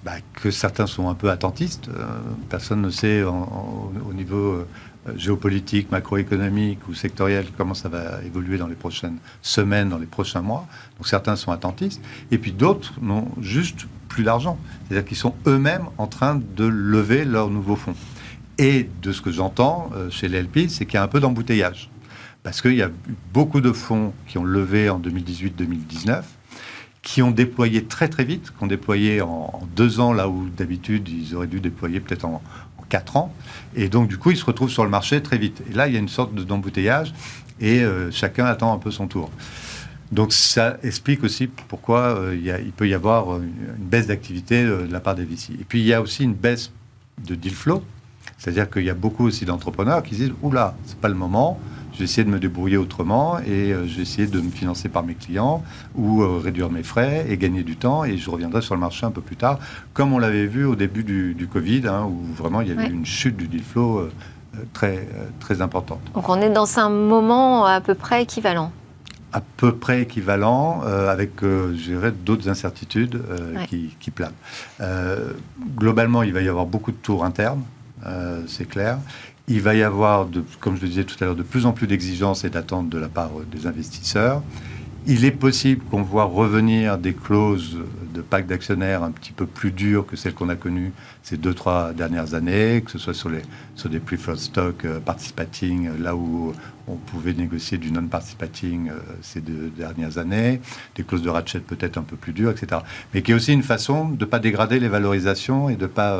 [0.05, 1.89] bah, que certains sont un peu attentistes.
[1.89, 2.05] Euh,
[2.47, 4.67] personne ne sait au niveau euh,
[5.15, 10.41] géopolitique, macroéconomique ou sectoriel comment ça va évoluer dans les prochaines semaines, dans les prochains
[10.41, 10.67] mois.
[10.97, 12.01] Donc certains sont attentistes.
[12.29, 14.59] Et puis d'autres n'ont juste plus d'argent.
[14.87, 17.95] C'est-à-dire qu'ils sont eux-mêmes en train de lever leurs nouveaux fonds.
[18.57, 21.19] Et de ce que j'entends euh, chez les LP, c'est qu'il y a un peu
[21.19, 21.89] d'embouteillage.
[22.43, 22.91] Parce qu'il y a
[23.33, 26.21] beaucoup de fonds qui ont levé en 2018-2019,
[27.05, 31.07] qui ont déployé très très vite, qui ont déployé en, deux ans, là où d'habitude
[31.07, 32.41] ils auraient dû déployer peut-être en,
[32.89, 33.33] quatre ans.
[33.75, 35.61] Et donc du coup, ils se retrouvent sur le marché très vite.
[35.69, 37.13] Et là, il y a une sorte d'embouteillage
[37.61, 39.31] et euh, chacun attend un peu son tour.
[40.11, 44.99] Donc ça explique aussi pourquoi euh, il, peut y avoir une, baisse d'activité de la
[44.99, 45.53] part des VC.
[45.53, 46.71] Et puis il y a aussi une baisse
[47.23, 47.83] de deal flow,
[48.39, 51.59] c'est-à-dire qu'il y a beaucoup aussi d'entrepreneurs qui disent oula, c'est pas le moment,
[51.95, 54.89] je vais essayer de me débrouiller autrement et euh, je vais essayer de me financer
[54.89, 55.63] par mes clients
[55.95, 59.05] ou euh, réduire mes frais et gagner du temps et je reviendrai sur le marché
[59.05, 59.59] un peu plus tard,
[59.93, 63.05] comme on l'avait vu au début du, Covid, hein, où vraiment il y avait une
[63.05, 64.11] chute du deal flow euh,
[64.73, 65.07] très,
[65.39, 66.01] très importante.
[66.13, 68.71] Donc on est dans un moment à peu près équivalent
[69.31, 73.21] à peu près équivalent, avec, je dirais, d'autres incertitudes
[73.67, 74.31] qui, qui, planent.
[75.75, 77.63] globalement, il va y avoir beaucoup de tours internes,
[78.47, 78.97] c'est clair.
[79.47, 80.27] Il va y avoir,
[80.59, 82.97] comme je le disais tout à l'heure, de plus en plus d'exigences et d'attentes de
[82.97, 84.41] la part euh, des investisseurs.
[85.05, 87.77] Il est possible qu'on voit revenir des clauses
[88.15, 91.53] de pacte d'actionnaires un petit peu plus dures que celles qu'on a connues ces deux,
[91.53, 93.43] trois dernières années, que ce soit sur, les,
[93.75, 96.51] sur des preferred stock euh, participating, euh, là où
[96.87, 98.91] on pouvait négocier du non-participating
[99.21, 100.59] ces deux dernières années,
[100.95, 102.81] des clauses de ratchet peut-être un peu plus dures, etc.
[103.13, 105.87] Mais qui est aussi une façon de ne pas dégrader les valorisations et de ne
[105.87, 106.19] pas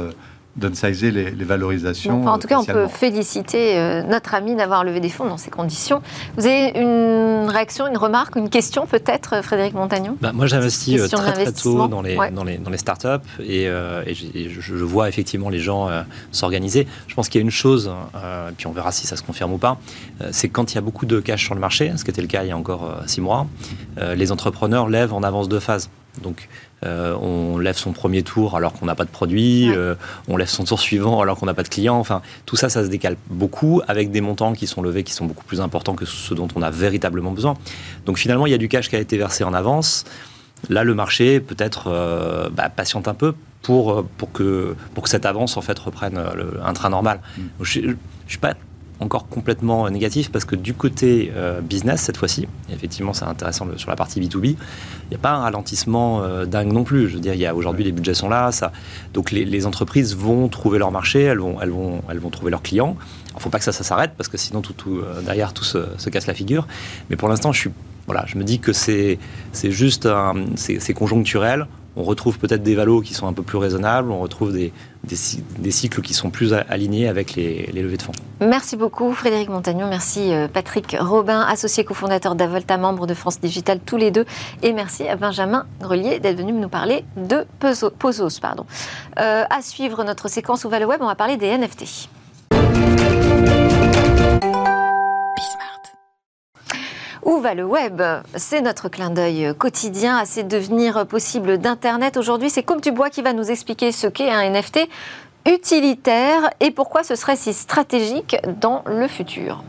[0.55, 2.25] downsizer les, les valorisations.
[2.25, 5.51] en tout cas, on peut féliciter euh, notre ami d'avoir levé des fonds dans ces
[5.51, 6.01] conditions.
[6.37, 10.17] Vous avez une réaction, une remarque, une question peut-être, Frédéric Montagnon?
[10.21, 13.07] Bah, Moi, j'investis euh, très, très tôt dans les, dans les, dans les startups
[13.39, 15.89] et, euh, et, je, vois effectivement les gens
[16.31, 16.87] s'organiser.
[17.07, 19.53] Je pense qu'il y a une chose, et puis on verra si ça se confirme
[19.53, 19.77] ou pas,
[20.31, 22.27] c'est quand il y a beaucoup de cash sur le marché, ce qui était le
[22.27, 23.47] cas il y a encore six mois,
[23.97, 25.89] les entrepreneurs lèvent en avance de phase.
[26.21, 26.47] Donc,
[26.85, 29.95] euh, on lève son premier tour alors qu'on n'a pas de produit, euh,
[30.27, 31.97] on lève son tour suivant alors qu'on n'a pas de client.
[31.97, 35.25] Enfin, tout ça, ça se décale beaucoup avec des montants qui sont levés qui sont
[35.25, 37.55] beaucoup plus importants que ceux dont on a véritablement besoin.
[38.05, 40.05] Donc, finalement, il y a du cash qui a été versé en avance.
[40.69, 45.25] Là, le marché peut-être euh, bah, patiente un peu pour, pour, que, pour que cette
[45.25, 46.19] avance en fait reprenne
[46.63, 47.19] un train normal.
[47.37, 47.41] Mm.
[47.61, 47.93] Je ne
[48.27, 48.53] suis pas
[48.99, 53.89] encore complètement négatif parce que du côté euh, business, cette fois-ci, effectivement c'est intéressant sur
[53.89, 54.57] la partie B2B, il
[55.09, 57.09] n'y a pas un ralentissement euh, dingue non plus.
[57.09, 58.51] Je veux dire, il y aujourd'hui les budgets sont là,
[59.13, 62.61] donc les, entreprises vont trouver leur marché, elles vont, elles vont, elles vont trouver leurs
[62.61, 62.95] clients.
[63.31, 65.79] Il ne faut pas que ça, ça s'arrête parce que sinon euh, derrière tout se,
[65.97, 66.67] se, casse la figure.
[67.09, 67.69] Mais pour l'instant, je
[68.05, 69.17] voilà, je me dis que c'est
[69.63, 70.07] juste
[70.55, 71.65] c'est conjoncturel
[71.95, 74.73] on retrouve peut-être des valos qui sont un peu plus raisonnables, on retrouve des,
[75.03, 78.11] des, cycles qui sont plus alignés avec les, levées de fonds.
[78.41, 83.79] Merci beaucoup Frédéric Montagnon, merci euh, Patrick Robin, associé cofondateur d'Avolta, membre de France Digital
[83.85, 84.25] tous les deux,
[84.63, 87.45] et merci à Benjamin Grelier d'être venu nous parler de
[87.99, 88.39] Pozos.
[88.41, 88.65] Pardon.
[89.19, 92.09] Euh, à suivre notre séquence Ouvale Web, on va parler des NFT.
[97.25, 98.03] Où va le web?
[98.35, 102.17] C'est notre clin d'œil quotidien à ces devenirs possibles d'Internet.
[102.17, 104.81] Aujourd'hui, c'est Comme Dubois qui va nous expliquer ce qu'est un NFT
[105.47, 109.63] utilitaire et pourquoi ce serait si stratégique dans le futur.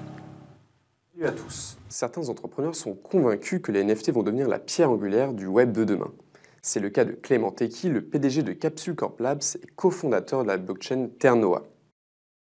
[1.14, 1.78] Salut à tous.
[1.88, 5.84] Certains entrepreneurs sont convaincus que les NFT vont devenir la pierre angulaire du web de
[5.84, 6.12] demain.
[6.61, 10.48] C'est le cas de Clément Teki, le PDG de Capsule Corp Labs et cofondateur de
[10.48, 11.62] la blockchain Ternoa.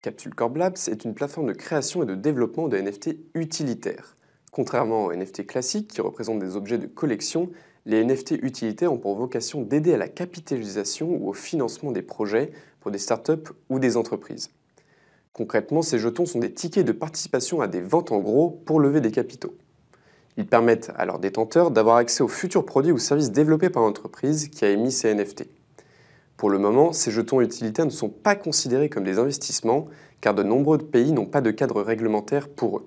[0.02, 4.16] Capsule Corp Labs est une plateforme de création et de développement de NFT utilitaires.
[4.58, 7.48] Contrairement aux NFT classiques qui représentent des objets de collection,
[7.86, 12.50] les NFT utilitaires ont pour vocation d'aider à la capitalisation ou au financement des projets
[12.80, 14.50] pour des startups ou des entreprises.
[15.32, 19.00] Concrètement, ces jetons sont des tickets de participation à des ventes en gros pour lever
[19.00, 19.54] des capitaux.
[20.36, 24.48] Ils permettent à leurs détenteurs d'avoir accès aux futurs produits ou services développés par l'entreprise
[24.48, 25.44] qui a émis ces NFT.
[26.36, 29.86] Pour le moment, ces jetons utilitaires ne sont pas considérés comme des investissements
[30.20, 32.86] car de nombreux pays n'ont pas de cadre réglementaire pour eux.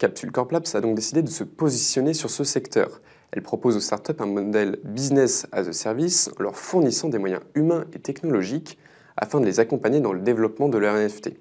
[0.00, 3.02] Capsule Corp Labs a donc décidé de se positionner sur ce secteur.
[3.32, 7.42] Elle propose aux startups un modèle business as a service en leur fournissant des moyens
[7.54, 8.78] humains et technologiques
[9.18, 11.32] afin de les accompagner dans le développement de leur NFT.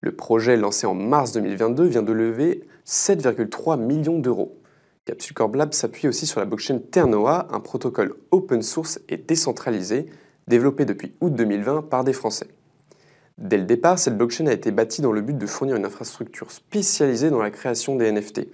[0.00, 4.56] Le projet lancé en mars 2022 vient de lever 7,3 millions d'euros.
[5.04, 10.06] Capsule Corp Labs s'appuie aussi sur la blockchain Ternoa, un protocole open source et décentralisé
[10.46, 12.46] développé depuis août 2020 par des Français.
[13.38, 16.50] Dès le départ, cette blockchain a été bâtie dans le but de fournir une infrastructure
[16.50, 18.48] spécialisée dans la création des NFT.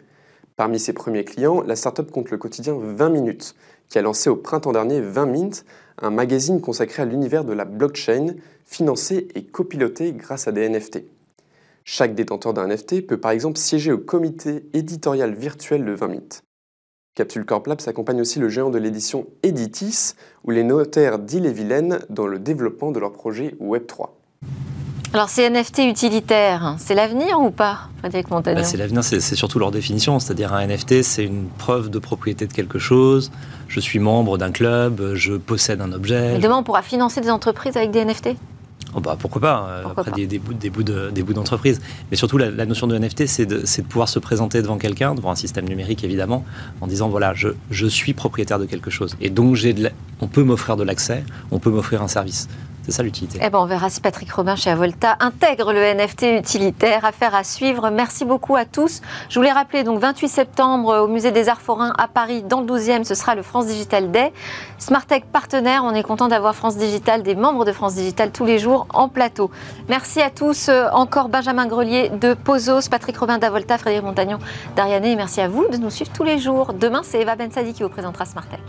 [0.57, 3.55] Parmi ses premiers clients, la startup compte le quotidien 20 minutes,
[3.89, 5.65] qui a lancé au printemps dernier 20 Mint,
[6.01, 11.05] un magazine consacré à l'univers de la blockchain, financé et copiloté grâce à des NFT.
[11.85, 16.43] Chaque détenteur d'un NFT peut par exemple siéger au comité éditorial virtuel de 20 Mint.
[17.15, 20.15] Capsule Corp Labs accompagne aussi le géant de l'édition Editis
[20.45, 24.11] ou les notaires d'Ille-et-Vilaine dans le développement de leur projet Web3.
[25.15, 29.59] Alors, ces NFT utilitaires, c'est l'avenir ou pas, Frédéric Montagnon bah, C'est l'avenir, c'est surtout
[29.59, 30.19] leur définition.
[30.19, 33.33] C'est-à-dire, un NFT, c'est une preuve de propriété de quelque chose.
[33.69, 36.37] Je suis membre d'un club, je possède un objet.
[36.37, 38.37] Et demain, on pourra financer des entreprises avec des NFT
[38.95, 40.71] Oh bah, pourquoi pas, euh, après Des, des, bouts, des
[41.23, 41.81] bouts d'entreprise.
[42.11, 45.31] Mais surtout, la, notion de NFT, c'est de, de, pouvoir se présenter devant quelqu'un, devant
[45.31, 46.45] un système numérique évidemment,
[46.81, 49.17] en disant voilà, je, je suis propriétaire de quelque chose.
[49.21, 49.75] Et donc, j'ai
[50.21, 52.49] on peut m'offrir de l'accès, on peut m'offrir un service.
[52.89, 53.39] C'est ça l'utilité.
[53.43, 57.05] Eh ben, on verra si Patrick Robin chez Avolta intègre le NFT utilitaire.
[57.05, 57.91] Affaire à suivre.
[57.91, 59.03] Merci beaucoup à tous.
[59.29, 62.67] Je voulais rappeler, donc 28 septembre au Musée des Arts Forains à Paris, dans le
[62.67, 64.33] 12e, ce sera le France Digital Day.
[64.79, 68.59] Smartech partenaire, on est content d'avoir France Digital, des membres de France Digital tous les
[68.59, 69.51] jours en plateau.
[69.91, 70.71] Merci à tous.
[70.71, 74.39] Euh, encore Benjamin Grelier de Pozos, Patrick Robin d'Avolta, Frédéric Montagnon
[74.77, 75.05] d'Ariane.
[75.05, 76.73] Et merci à vous de nous suivre tous les jours.
[76.73, 78.61] Demain, c'est Eva Bensadi qui vous présentera Smartech.